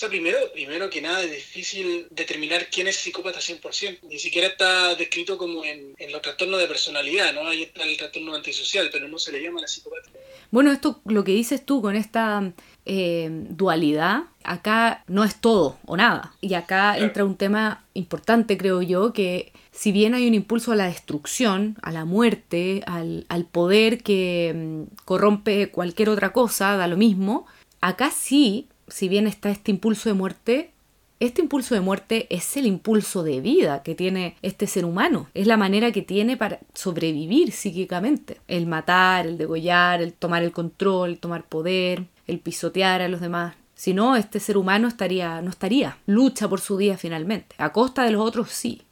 Sea, 0.00 0.08
primero, 0.08 0.38
primero 0.54 0.88
que 0.88 1.02
nada 1.02 1.22
es 1.22 1.30
difícil 1.30 2.06
determinar 2.08 2.68
quién 2.70 2.88
es 2.88 2.96
psicópata 2.96 3.38
100%. 3.38 3.98
Ni 4.08 4.18
siquiera 4.18 4.48
está 4.48 4.94
descrito 4.94 5.36
como 5.36 5.62
en, 5.62 5.94
en 5.98 6.10
los 6.10 6.22
trastornos 6.22 6.58
de 6.58 6.66
personalidad, 6.66 7.34
¿no? 7.34 7.46
Ahí 7.46 7.64
está 7.64 7.82
el 7.82 7.98
trastorno 7.98 8.34
antisocial, 8.34 8.88
pero 8.90 9.08
no 9.08 9.18
se 9.18 9.30
le 9.30 9.42
llama 9.42 9.60
la 9.60 9.68
psicopatía. 9.68 10.14
Bueno, 10.50 10.72
esto, 10.72 11.02
lo 11.04 11.22
que 11.22 11.32
dices 11.32 11.66
tú 11.66 11.82
con 11.82 11.96
esta 11.96 12.50
eh, 12.86 13.28
dualidad, 13.30 14.22
acá 14.42 15.04
no 15.06 15.22
es 15.22 15.38
todo 15.38 15.78
o 15.84 15.98
nada. 15.98 16.34
Y 16.40 16.54
acá 16.54 16.96
entra 16.96 17.26
un 17.26 17.36
tema 17.36 17.84
importante, 17.92 18.56
creo 18.56 18.80
yo, 18.80 19.12
que 19.12 19.52
si 19.70 19.92
bien 19.92 20.14
hay 20.14 20.26
un 20.26 20.32
impulso 20.32 20.72
a 20.72 20.76
la 20.76 20.86
destrucción, 20.86 21.76
a 21.82 21.92
la 21.92 22.06
muerte, 22.06 22.82
al, 22.86 23.26
al 23.28 23.44
poder 23.44 24.02
que 24.02 24.54
mm, 24.56 25.04
corrompe 25.04 25.70
cualquier 25.70 26.08
otra 26.08 26.32
cosa, 26.32 26.78
da 26.78 26.86
lo 26.86 26.96
mismo, 26.96 27.46
acá 27.82 28.10
sí, 28.10 28.66
si 28.90 29.08
bien 29.08 29.26
está 29.26 29.50
este 29.50 29.70
impulso 29.70 30.08
de 30.08 30.14
muerte, 30.14 30.72
este 31.20 31.42
impulso 31.42 31.74
de 31.74 31.82
muerte 31.82 32.26
es 32.30 32.56
el 32.56 32.66
impulso 32.66 33.22
de 33.22 33.40
vida 33.40 33.82
que 33.82 33.94
tiene 33.94 34.36
este 34.40 34.66
ser 34.66 34.86
humano. 34.86 35.28
Es 35.34 35.46
la 35.46 35.58
manera 35.58 35.92
que 35.92 36.00
tiene 36.00 36.36
para 36.36 36.60
sobrevivir 36.72 37.52
psíquicamente. 37.52 38.40
El 38.48 38.66
matar, 38.66 39.26
el 39.26 39.36
degollar, 39.36 40.00
el 40.00 40.14
tomar 40.14 40.42
el 40.42 40.52
control, 40.52 41.10
el 41.10 41.18
tomar 41.18 41.44
poder, 41.44 42.06
el 42.26 42.38
pisotear 42.38 43.02
a 43.02 43.08
los 43.08 43.20
demás. 43.20 43.54
Si 43.74 43.92
no, 43.92 44.16
este 44.16 44.40
ser 44.40 44.56
humano 44.56 44.88
estaría, 44.88 45.42
no 45.42 45.50
estaría. 45.50 45.98
Lucha 46.06 46.48
por 46.48 46.60
su 46.60 46.78
vida 46.78 46.96
finalmente. 46.96 47.54
A 47.58 47.72
costa 47.72 48.04
de 48.04 48.12
los 48.12 48.22
otros 48.22 48.50
sí. 48.50 48.82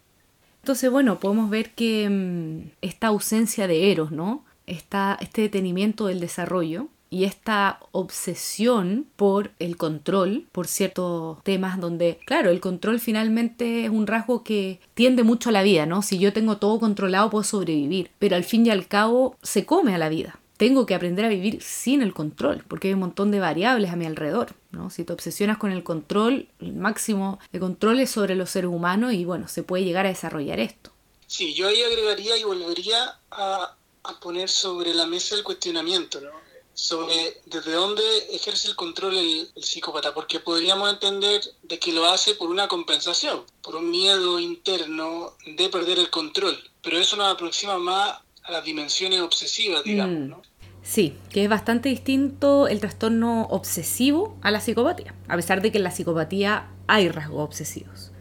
Entonces, 0.63 0.91
bueno, 0.91 1.19
podemos 1.19 1.49
ver 1.49 1.71
que 1.71 2.09
mm, 2.11 2.73
esta 2.83 3.07
ausencia 3.07 3.67
de 3.67 3.91
eros, 3.91 4.11
¿no? 4.11 4.45
Está 4.67 5.17
este 5.23 5.43
detenimiento 5.43 6.07
del 6.07 6.21
desarrollo 6.21 6.89
y 7.11 7.25
esta 7.25 7.81
obsesión 7.93 9.07
por 9.17 9.53
el 9.59 9.77
control, 9.77 10.47
por 10.53 10.67
ciertos 10.67 11.43
temas 11.43 11.81
donde, 11.81 12.19
claro, 12.27 12.51
el 12.51 12.61
control 12.61 13.01
finalmente 13.01 13.85
es 13.85 13.91
un 13.91 14.07
rasgo 14.07 14.45
que 14.45 14.81
tiende 14.95 15.23
mucho 15.23 15.49
a 15.49 15.53
la 15.53 15.63
vida, 15.63 15.87
¿no? 15.87 16.03
Si 16.03 16.19
yo 16.19 16.33
tengo 16.33 16.59
todo 16.59 16.79
controlado 16.79 17.31
puedo 17.31 17.45
sobrevivir, 17.45 18.11
pero 18.19 18.37
al 18.37 18.45
fin 18.45 18.67
y 18.67 18.71
al 18.71 18.87
cabo 18.87 19.37
se 19.43 19.65
come 19.65 19.95
a 19.95 19.99
la 19.99 20.09
vida. 20.09 20.39
Tengo 20.57 20.87
que 20.87 20.95
aprender 20.95 21.25
a 21.25 21.29
vivir 21.29 21.63
sin 21.63 22.03
el 22.03 22.13
control, 22.13 22.65
porque 22.67 22.89
hay 22.89 22.95
un 22.95 23.01
montón 23.01 23.31
de 23.31 23.39
variables 23.39 23.93
a 23.93 23.97
mi 23.97 24.07
alrededor, 24.07 24.55
¿no? 24.73 24.91
Si 24.91 25.05
te 25.05 25.13
obsesionas 25.13 25.57
con 25.57 25.71
el 25.71 25.85
control, 25.85 26.49
el 26.59 26.73
máximo 26.73 27.39
de 27.53 27.61
control 27.61 28.01
es 28.01 28.11
sobre 28.11 28.35
los 28.35 28.51
seres 28.51 28.71
humanos 28.71 29.13
y 29.13 29.25
bueno, 29.25 29.47
se 29.47 29.63
puede 29.63 29.85
llegar 29.85 30.05
a 30.05 30.09
desarrollar 30.09 30.59
esto. 30.59 30.91
Sí, 31.29 31.55
yo 31.55 31.69
ahí 31.69 31.81
agregaría 31.83 32.37
y 32.37 32.43
volvería 32.43 33.19
a, 33.31 33.77
a 34.03 34.21
poner 34.21 34.49
sobre 34.49 34.95
la 34.95 35.07
mesa 35.07 35.37
el 35.37 35.45
cuestionamiento, 35.45 36.21
¿no? 36.21 36.48
Sobre 36.79 37.41
desde 37.47 37.73
dónde 37.73 38.05
ejerce 38.31 38.69
el 38.69 38.77
control 38.77 39.17
el, 39.17 39.49
psicópata, 39.57 40.15
porque 40.15 40.39
podríamos 40.39 40.89
entender 40.93 41.43
de 41.65 41.81
que 41.81 41.93
lo 41.93 42.07
hace 42.07 42.37
por 42.37 42.51
una 42.51 42.69
compensación, 42.69 43.43
por 43.63 43.75
un 43.75 43.91
miedo 43.91 44.39
interno 44.39 45.33
de 45.45 45.69
perder 45.71 45.99
el 45.99 46.09
control, 46.09 46.57
pero 46.81 46.97
eso 46.97 47.17
nos 47.17 47.35
aproxima 47.35 47.79
más 47.79 48.21
a 48.45 48.53
las 48.53 48.65
dimensiones 48.65 49.21
obsesivas, 49.21 49.83
digamos, 49.83 50.21
mm. 50.21 50.29
¿no? 50.29 50.43
Sí, 50.85 51.17
que 51.31 51.43
es 51.43 51.51
bastante 51.51 51.89
distinto 51.89 52.69
el 52.69 52.79
trastorno 52.79 53.49
obsesivo 53.51 54.39
a 54.41 54.53
la 54.53 54.61
psicopatía, 54.61 55.17
a 55.27 55.35
pesar 55.35 55.61
de 55.61 55.73
que 55.73 55.79
en 55.79 55.85
la 55.85 55.91
psicopatía 55.91 56.71
hay 56.87 57.09
rasgos 57.09 57.43
obsesivos. 57.43 58.13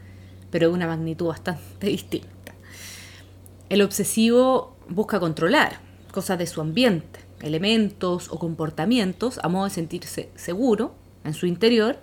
pero 0.50 0.68
de 0.68 0.74
una 0.74 0.88
magnitud 0.88 1.26
bastante 1.26 1.86
distinta. 1.86 2.56
El 3.68 3.82
obsesivo 3.82 4.76
busca 4.88 5.20
controlar 5.20 5.80
cosas 6.10 6.40
de 6.40 6.48
su 6.48 6.60
ambiente, 6.60 7.27
elementos 7.42 8.28
o 8.30 8.38
comportamientos 8.38 9.38
a 9.42 9.48
modo 9.48 9.64
de 9.64 9.70
sentirse 9.70 10.30
seguro 10.34 10.94
en 11.24 11.34
su 11.34 11.46
interior 11.46 11.98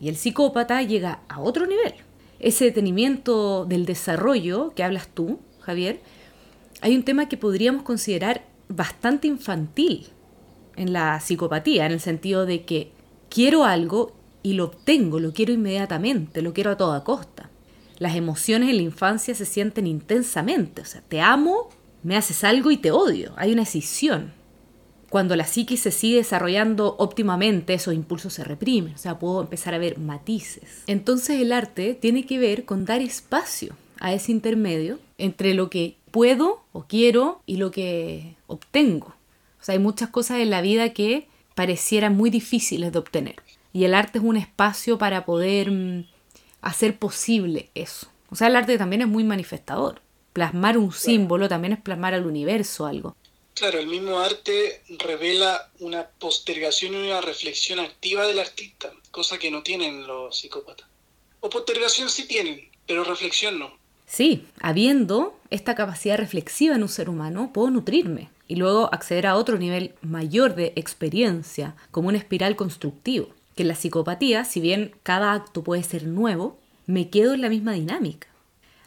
y 0.00 0.08
el 0.08 0.16
psicópata 0.16 0.82
llega 0.82 1.20
a 1.28 1.40
otro 1.40 1.66
nivel. 1.66 1.94
Ese 2.38 2.66
detenimiento 2.66 3.64
del 3.64 3.84
desarrollo 3.84 4.72
que 4.74 4.84
hablas 4.84 5.08
tú, 5.08 5.40
Javier, 5.60 6.00
hay 6.80 6.94
un 6.94 7.02
tema 7.02 7.28
que 7.28 7.36
podríamos 7.36 7.82
considerar 7.82 8.44
bastante 8.68 9.26
infantil 9.26 10.08
en 10.76 10.92
la 10.92 11.18
psicopatía, 11.20 11.86
en 11.86 11.92
el 11.92 12.00
sentido 12.00 12.46
de 12.46 12.64
que 12.64 12.92
quiero 13.28 13.64
algo 13.64 14.12
y 14.44 14.52
lo 14.52 14.66
obtengo, 14.66 15.18
lo 15.18 15.32
quiero 15.32 15.52
inmediatamente, 15.52 16.42
lo 16.42 16.52
quiero 16.52 16.70
a 16.70 16.76
toda 16.76 17.02
costa. 17.02 17.50
Las 17.98 18.14
emociones 18.14 18.70
en 18.70 18.76
la 18.76 18.82
infancia 18.82 19.34
se 19.34 19.44
sienten 19.44 19.88
intensamente, 19.88 20.82
o 20.82 20.84
sea, 20.84 21.00
te 21.00 21.20
amo, 21.20 21.68
me 22.04 22.16
haces 22.16 22.44
algo 22.44 22.70
y 22.70 22.76
te 22.76 22.92
odio, 22.92 23.32
hay 23.36 23.52
una 23.52 23.62
escisión 23.62 24.37
cuando 25.10 25.36
la 25.36 25.46
psiquis 25.46 25.80
se 25.80 25.90
sigue 25.90 26.18
desarrollando 26.18 26.96
óptimamente, 26.98 27.74
esos 27.74 27.94
impulsos 27.94 28.34
se 28.34 28.44
reprimen, 28.44 28.94
o 28.94 28.98
sea, 28.98 29.18
puedo 29.18 29.40
empezar 29.40 29.74
a 29.74 29.78
ver 29.78 29.98
matices. 29.98 30.82
Entonces 30.86 31.40
el 31.40 31.52
arte 31.52 31.94
tiene 31.94 32.26
que 32.26 32.38
ver 32.38 32.64
con 32.64 32.84
dar 32.84 33.00
espacio 33.00 33.74
a 34.00 34.12
ese 34.12 34.32
intermedio 34.32 34.98
entre 35.16 35.54
lo 35.54 35.70
que 35.70 35.96
puedo 36.10 36.62
o 36.72 36.84
quiero 36.84 37.42
y 37.46 37.56
lo 37.56 37.70
que 37.70 38.36
obtengo. 38.46 39.14
O 39.60 39.64
sea, 39.64 39.72
hay 39.72 39.78
muchas 39.78 40.10
cosas 40.10 40.40
en 40.40 40.50
la 40.50 40.60
vida 40.60 40.92
que 40.92 41.26
parecieran 41.54 42.16
muy 42.16 42.30
difíciles 42.30 42.92
de 42.92 42.98
obtener. 42.98 43.36
Y 43.72 43.84
el 43.84 43.94
arte 43.94 44.18
es 44.18 44.24
un 44.24 44.36
espacio 44.36 44.98
para 44.98 45.24
poder 45.24 45.70
mm, 45.70 46.04
hacer 46.60 46.98
posible 46.98 47.70
eso. 47.74 48.08
O 48.30 48.36
sea, 48.36 48.48
el 48.48 48.56
arte 48.56 48.78
también 48.78 49.02
es 49.02 49.08
muy 49.08 49.24
manifestador. 49.24 50.00
Plasmar 50.32 50.78
un 50.78 50.92
símbolo 50.92 51.48
también 51.48 51.72
es 51.72 51.80
plasmar 51.80 52.14
al 52.14 52.26
universo 52.26 52.86
algo. 52.86 53.16
Claro, 53.58 53.80
el 53.80 53.88
mismo 53.88 54.20
arte 54.20 54.82
revela 55.00 55.68
una 55.80 56.06
postergación 56.06 56.94
y 56.94 57.08
una 57.08 57.20
reflexión 57.20 57.80
activa 57.80 58.24
del 58.24 58.38
artista, 58.38 58.92
cosa 59.10 59.36
que 59.36 59.50
no 59.50 59.64
tienen 59.64 60.06
los 60.06 60.38
psicópatas. 60.38 60.86
O 61.40 61.50
postergación 61.50 62.08
sí 62.08 62.28
tienen, 62.28 62.68
pero 62.86 63.02
reflexión 63.02 63.58
no. 63.58 63.72
Sí, 64.06 64.46
habiendo 64.60 65.36
esta 65.50 65.74
capacidad 65.74 66.16
reflexiva 66.16 66.76
en 66.76 66.82
un 66.82 66.88
ser 66.88 67.10
humano, 67.10 67.50
puedo 67.52 67.70
nutrirme 67.70 68.30
y 68.46 68.54
luego 68.54 68.94
acceder 68.94 69.26
a 69.26 69.34
otro 69.34 69.58
nivel 69.58 69.92
mayor 70.02 70.54
de 70.54 70.72
experiencia, 70.76 71.74
como 71.90 72.08
una 72.08 72.18
espiral 72.18 72.54
constructivo. 72.54 73.28
Que 73.56 73.62
en 73.62 73.68
la 73.68 73.74
psicopatía, 73.74 74.44
si 74.44 74.60
bien 74.60 74.94
cada 75.02 75.32
acto 75.32 75.64
puede 75.64 75.82
ser 75.82 76.04
nuevo, 76.04 76.56
me 76.86 77.10
quedo 77.10 77.34
en 77.34 77.40
la 77.40 77.48
misma 77.48 77.72
dinámica. 77.72 78.28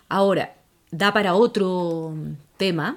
Ahora, 0.08 0.56
da 0.92 1.12
para 1.12 1.36
otro 1.36 2.14
tema, 2.56 2.96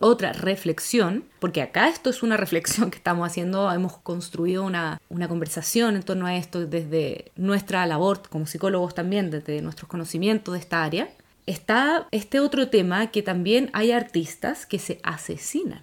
otra 0.00 0.32
reflexión, 0.32 1.24
porque 1.38 1.62
acá 1.62 1.88
esto 1.88 2.10
es 2.10 2.22
una 2.22 2.36
reflexión 2.36 2.90
que 2.90 2.98
estamos 2.98 3.26
haciendo, 3.26 3.72
hemos 3.72 3.96
construido 3.98 4.64
una, 4.64 5.00
una, 5.08 5.28
conversación 5.28 5.96
en 5.96 6.02
torno 6.02 6.26
a 6.26 6.36
esto 6.36 6.66
desde 6.66 7.32
nuestra 7.36 7.86
labor 7.86 8.22
como 8.28 8.46
psicólogos 8.46 8.94
también, 8.94 9.30
desde 9.30 9.62
nuestros 9.62 9.88
conocimientos 9.88 10.54
de 10.54 10.60
esta 10.60 10.84
área, 10.84 11.08
está 11.46 12.08
este 12.10 12.40
otro 12.40 12.68
tema 12.68 13.08
que 13.08 13.22
también 13.22 13.70
hay 13.72 13.92
artistas 13.92 14.66
que 14.66 14.78
se 14.78 15.00
asesinan. 15.02 15.82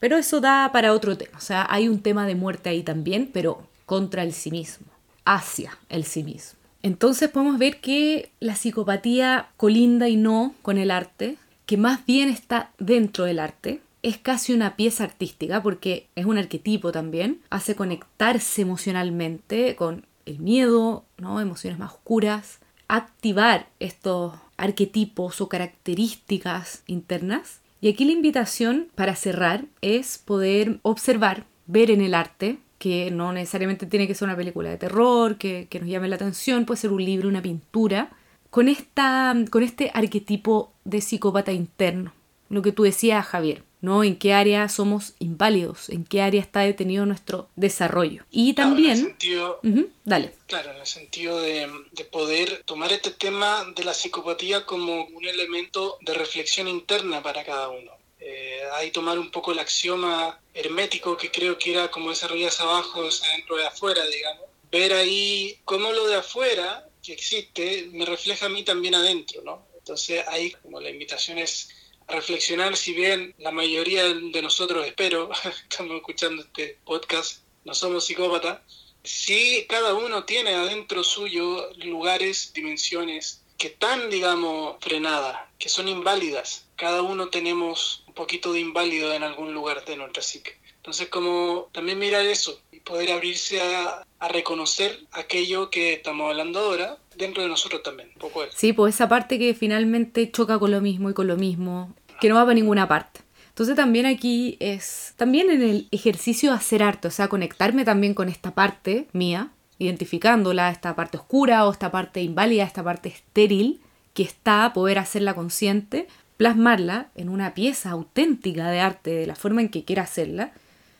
Pero 0.00 0.16
eso 0.16 0.40
da 0.40 0.70
para 0.72 0.92
otro 0.92 1.16
tema, 1.16 1.38
o 1.38 1.40
sea, 1.40 1.66
hay 1.70 1.88
un 1.88 2.02
tema 2.02 2.26
de 2.26 2.34
muerte 2.34 2.70
ahí 2.70 2.82
también, 2.82 3.30
pero 3.32 3.68
contra 3.86 4.24
el 4.24 4.32
sí 4.32 4.50
mismo, 4.50 4.86
hacia 5.24 5.78
el 5.88 6.04
sí 6.04 6.24
mismo. 6.24 6.58
Entonces 6.82 7.30
podemos 7.30 7.58
ver 7.58 7.80
que 7.80 8.32
la 8.40 8.56
psicopatía 8.56 9.46
colinda 9.56 10.08
y 10.08 10.16
no 10.16 10.54
con 10.62 10.78
el 10.78 10.90
arte, 10.90 11.36
que 11.66 11.76
más 11.76 12.04
bien 12.06 12.28
está 12.28 12.70
dentro 12.78 13.24
del 13.24 13.38
arte, 13.38 13.80
es 14.02 14.18
casi 14.18 14.52
una 14.52 14.76
pieza 14.76 15.04
artística 15.04 15.62
porque 15.62 16.08
es 16.16 16.26
un 16.26 16.38
arquetipo 16.38 16.92
también, 16.92 17.40
hace 17.50 17.76
conectarse 17.76 18.62
emocionalmente 18.62 19.76
con 19.76 20.06
el 20.26 20.38
miedo, 20.40 21.04
¿no? 21.18 21.40
emociones 21.40 21.78
más 21.78 21.92
oscuras, 21.92 22.58
activar 22.88 23.68
estos 23.80 24.34
arquetipos 24.56 25.40
o 25.40 25.48
características 25.48 26.82
internas. 26.86 27.60
Y 27.80 27.88
aquí 27.88 28.04
la 28.04 28.12
invitación 28.12 28.88
para 28.94 29.16
cerrar 29.16 29.64
es 29.80 30.18
poder 30.18 30.78
observar, 30.82 31.44
ver 31.66 31.90
en 31.90 32.00
el 32.00 32.14
arte, 32.14 32.58
que 32.78 33.10
no 33.12 33.32
necesariamente 33.32 33.86
tiene 33.86 34.08
que 34.08 34.14
ser 34.14 34.26
una 34.26 34.36
película 34.36 34.70
de 34.70 34.76
terror, 34.76 35.36
que, 35.36 35.68
que 35.70 35.78
nos 35.78 35.88
llame 35.88 36.08
la 36.08 36.16
atención, 36.16 36.64
puede 36.64 36.80
ser 36.80 36.90
un 36.90 37.04
libro, 37.04 37.28
una 37.28 37.42
pintura, 37.42 38.10
con, 38.52 38.68
esta, 38.68 39.34
con 39.50 39.62
este 39.62 39.90
arquetipo 39.94 40.74
de 40.84 41.00
psicópata 41.00 41.52
interno. 41.52 42.12
Lo 42.50 42.60
que 42.60 42.70
tú 42.70 42.82
decías, 42.82 43.26
Javier, 43.26 43.62
¿no? 43.80 44.04
En 44.04 44.14
qué 44.18 44.34
área 44.34 44.68
somos 44.68 45.14
inválidos, 45.20 45.88
en 45.88 46.04
qué 46.04 46.20
área 46.20 46.42
está 46.42 46.60
detenido 46.60 47.06
nuestro 47.06 47.48
desarrollo. 47.56 48.24
Y 48.30 48.52
también... 48.52 48.90
en 48.90 48.98
el 48.98 49.04
sentido, 49.06 49.60
dale. 50.04 50.34
Claro, 50.48 50.70
en 50.72 50.76
el 50.76 50.86
sentido 50.86 51.40
de, 51.40 51.66
poder 52.12 52.62
tomar 52.66 52.92
este 52.92 53.12
tema 53.12 53.64
de 53.74 53.84
la 53.84 53.94
psicopatía 53.94 54.66
como 54.66 55.06
un 55.06 55.24
elemento 55.24 55.96
de 56.02 56.12
reflexión 56.12 56.68
interna 56.68 57.22
para 57.22 57.44
cada 57.44 57.70
uno. 57.70 57.92
Eh, 58.20 58.60
ahí 58.74 58.90
tomar 58.90 59.18
un 59.18 59.30
poco 59.30 59.52
el 59.52 59.60
axioma 59.60 60.38
hermético 60.52 61.16
que 61.16 61.30
creo 61.30 61.56
que 61.56 61.72
era 61.72 61.90
como 61.90 62.10
desarrollas 62.10 62.60
abajo, 62.60 63.00
o 63.00 63.08
dentro 63.34 63.56
de 63.56 63.66
afuera, 63.66 64.04
digamos. 64.04 64.44
Ver 64.70 64.92
ahí 64.92 65.58
cómo 65.64 65.90
lo 65.90 66.06
de 66.06 66.16
afuera 66.16 66.86
que 67.02 67.12
existe 67.12 67.88
me 67.92 68.06
refleja 68.06 68.46
a 68.46 68.48
mí 68.48 68.62
también 68.62 68.94
adentro, 68.94 69.42
¿no? 69.42 69.66
Entonces 69.76 70.24
ahí 70.28 70.52
como 70.52 70.80
la 70.80 70.90
invitación 70.90 71.38
es 71.38 71.70
reflexionar, 72.08 72.76
si 72.76 72.92
bien 72.92 73.34
la 73.38 73.50
mayoría 73.50 74.04
de 74.04 74.42
nosotros, 74.42 74.86
espero, 74.86 75.30
estamos 75.68 75.96
escuchando 75.96 76.42
este 76.42 76.78
podcast, 76.84 77.42
no 77.64 77.74
somos 77.74 78.04
psicópatas, 78.04 78.60
sí 79.02 79.66
cada 79.68 79.94
uno 79.94 80.24
tiene 80.24 80.54
adentro 80.54 81.02
suyo 81.02 81.72
lugares, 81.76 82.52
dimensiones 82.52 83.42
que 83.58 83.68
están, 83.68 84.10
digamos, 84.10 84.76
frenadas, 84.80 85.38
que 85.58 85.68
son 85.68 85.86
inválidas. 85.86 86.66
Cada 86.74 87.02
uno 87.02 87.28
tenemos 87.28 88.02
un 88.08 88.14
poquito 88.14 88.52
de 88.52 88.58
inválido 88.58 89.12
en 89.14 89.22
algún 89.22 89.54
lugar 89.54 89.84
de 89.84 89.96
nuestra 89.96 90.20
psique. 90.20 90.58
Entonces, 90.76 91.06
como 91.08 91.70
también 91.72 92.00
mirar 92.00 92.26
eso 92.26 92.60
poder 92.84 93.12
abrirse 93.12 93.60
a, 93.60 94.04
reconocer 94.28 95.00
aquello 95.10 95.68
que 95.68 95.94
estamos 95.94 96.30
hablando 96.30 96.60
ahora 96.60 96.96
dentro 97.16 97.42
de 97.42 97.48
nosotros 97.48 97.82
también. 97.82 98.10
Poco. 98.20 98.42
Sí, 98.54 98.72
pues 98.72 98.94
esa 98.94 99.08
parte 99.08 99.36
que 99.36 99.52
finalmente 99.52 100.30
choca 100.30 100.60
con 100.60 100.70
lo 100.70 100.80
mismo 100.80 101.10
y 101.10 101.12
con 101.12 101.26
lo 101.26 101.36
mismo, 101.36 101.92
que 102.20 102.28
no 102.28 102.36
va 102.36 102.42
para 102.42 102.54
ninguna 102.54 102.86
parte. 102.86 103.20
Entonces 103.48 103.74
también 103.74 104.06
aquí 104.06 104.56
es, 104.60 105.14
también 105.16 105.50
en 105.50 105.60
el 105.60 105.88
ejercicio 105.90 106.50
de 106.50 106.56
hacer 106.56 106.84
arte, 106.84 107.08
o 107.08 107.10
sea, 107.10 107.26
conectarme 107.26 107.84
también 107.84 108.14
con 108.14 108.28
esta 108.28 108.52
parte 108.52 109.08
mía, 109.12 109.50
identificándola, 109.78 110.70
esta 110.70 110.94
parte 110.94 111.18
oscura 111.18 111.66
o 111.66 111.72
esta 111.72 111.90
parte 111.90 112.22
inválida, 112.22 112.62
esta 112.62 112.84
parte 112.84 113.08
estéril, 113.08 113.80
que 114.14 114.22
está, 114.22 114.72
poder 114.72 114.98
hacerla 114.98 115.34
consciente, 115.34 116.06
plasmarla 116.36 117.10
en 117.14 117.28
una 117.28 117.54
pieza 117.54 117.90
auténtica 117.90 118.70
de 118.70 118.80
arte, 118.80 119.10
de 119.10 119.26
la 119.26 119.34
forma 119.34 119.60
en 119.60 119.68
que 119.68 119.84
quiera 119.84 120.02
hacerla, 120.02 120.52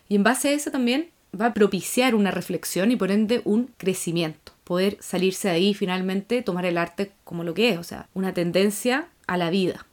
y 0.09 0.15
en 0.15 0.23
base 0.23 0.49
a 0.49 0.51
eso 0.51 0.69
también 0.69 1.09
va 1.39 1.47
a 1.47 1.53
propiciar 1.53 2.15
una 2.15 2.31
reflexión 2.31 2.91
y 2.91 2.95
por 2.95 3.11
ende 3.11 3.41
un 3.45 3.73
crecimiento. 3.77 4.53
Poder 4.63 4.97
salirse 5.01 5.49
de 5.49 5.55
ahí 5.55 5.69
y 5.69 5.73
finalmente 5.73 6.41
tomar 6.41 6.65
el 6.65 6.77
arte 6.77 7.11
como 7.23 7.43
lo 7.43 7.53
que 7.53 7.69
es, 7.69 7.77
o 7.77 7.83
sea, 7.83 8.07
una 8.13 8.33
tendencia 8.33 9.09
a 9.27 9.37
la 9.37 9.49
vida. 9.49 9.85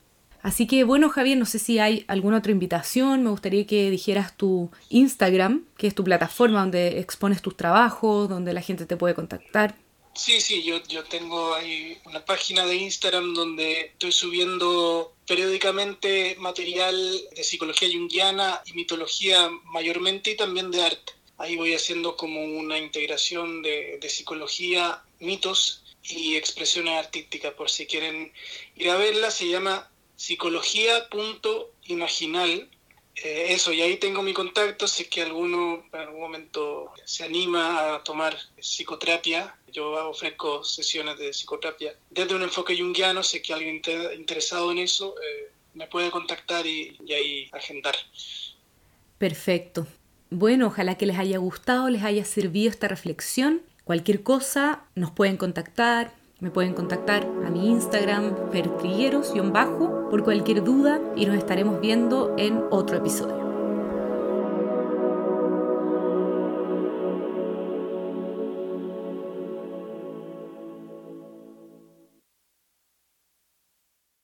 Así 0.43 0.67
que 0.67 0.85
bueno, 0.85 1.11
Javier, 1.11 1.37
no 1.37 1.45
sé 1.45 1.59
si 1.59 1.79
hay 1.79 2.05
alguna 2.09 2.39
otra 2.39 2.53
invitación. 2.53 3.23
Me 3.23 3.31
gustaría 3.31 3.67
que 3.67 3.91
dijeras 3.91 4.37
tu 4.37 4.71
Instagram, 4.89 5.67
que 5.77 5.87
es 5.87 5.95
tu 5.95 6.03
plataforma 6.03 6.61
donde 6.61 6.99
expones 6.99 7.43
tus 7.43 7.57
trabajos, 7.57 8.29
donde 8.29 8.55
la 8.55 8.63
gente 8.63 8.87
te 8.87 8.97
puede 8.97 9.15
contactar. 9.15 9.75
Sí, 10.15 10.41
sí, 10.41 10.63
yo, 10.63 10.83
yo 10.89 11.05
tengo 11.05 11.55
ahí 11.55 11.97
una 12.05 12.25
página 12.25 12.67
de 12.67 12.77
Instagram 12.77 13.33
donde 13.33 13.81
estoy 13.93 14.13
subiendo 14.13 15.15
periódicamente 15.27 16.37
material 16.41 16.97
de 17.35 17.45
psicología 17.45 17.89
junguiana 17.93 18.61
y 18.67 18.73
mitología 18.73 19.49
mayormente 19.67 20.33
y 20.33 20.37
también 20.37 20.71
de 20.71 20.83
arte. 20.83 21.13
Ahí 21.41 21.57
voy 21.57 21.75
haciendo 21.75 22.17
como 22.17 22.45
una 22.45 22.79
integración 22.79 23.63
de, 23.63 23.99
psicología, 24.09 25.03
mitos 25.21 25.97
y 26.03 26.37
expresiones 26.37 26.99
artísticas. 26.99 27.55
Por 27.55 27.71
si 27.71 27.87
quieren 27.87 28.31
ir 28.77 28.91
a 28.91 28.97
verla, 28.97 29.31
se 29.31 29.49
llama 29.49 29.91
psicología.imaginal 30.17 32.69
eh, 33.17 33.55
eso, 33.55 33.73
y 33.73 33.81
ahí 33.81 33.97
tengo 33.97 34.21
mi 34.23 34.35
contacto, 34.35 34.87
si 34.87 35.05
es 35.05 35.09
que 35.09 35.23
alguno 35.23 35.83
en 35.93 35.99
algún 35.99 36.21
momento 36.21 36.93
se 37.05 37.25
anima 37.25 37.95
a 37.95 38.05
tomar 38.05 38.37
psicoterapia, 38.59 39.57
yo 39.73 39.93
ofrezco 40.09 40.63
sesiones 40.63 41.19
de 41.19 41.31
psicoterapia 41.31 41.97
desde 42.11 42.35
un 42.35 42.43
enfoque 42.43 42.77
junguiano, 42.77 43.23
si 43.23 43.39
es 43.39 43.43
que 43.43 43.55
alguien 43.55 43.77
está 43.77 44.13
interesado 44.15 44.71
en 44.73 44.79
eso, 44.79 45.15
eh, 45.21 45.51
me 45.73 45.87
puede 45.87 46.11
contactar 46.11 46.67
y 46.67 46.99
ahí 47.13 47.49
agendar. 47.53 47.97
Perfecto. 49.19 49.87
Bueno, 50.31 50.69
ojalá 50.69 50.95
que 50.95 51.07
les 51.07 51.19
haya 51.19 51.39
gustado, 51.39 51.89
les 51.89 52.05
haya 52.05 52.25
servido 52.25 52.71
esta 52.71 52.87
reflexión. 52.87 53.63
Cualquier 53.83 54.23
cosa 54.23 54.81
nos 54.95 55.11
pueden 55.11 55.37
contactar, 55.37 56.13
Me 56.41 56.51
pueden 56.51 56.73
contactar 56.73 57.29
a 57.45 57.51
mi 57.51 57.69
Instagram, 57.69 58.51
fertrilleros-bajo, 58.51 60.09
por 60.09 60.25
cualquier 60.25 60.65
duda 60.65 60.99
y 61.15 61.27
nos 61.27 61.37
estaremos 61.37 61.83
viendo 61.83 62.35
en 62.39 62.63
otro 62.71 62.97
episodio. 62.97 63.50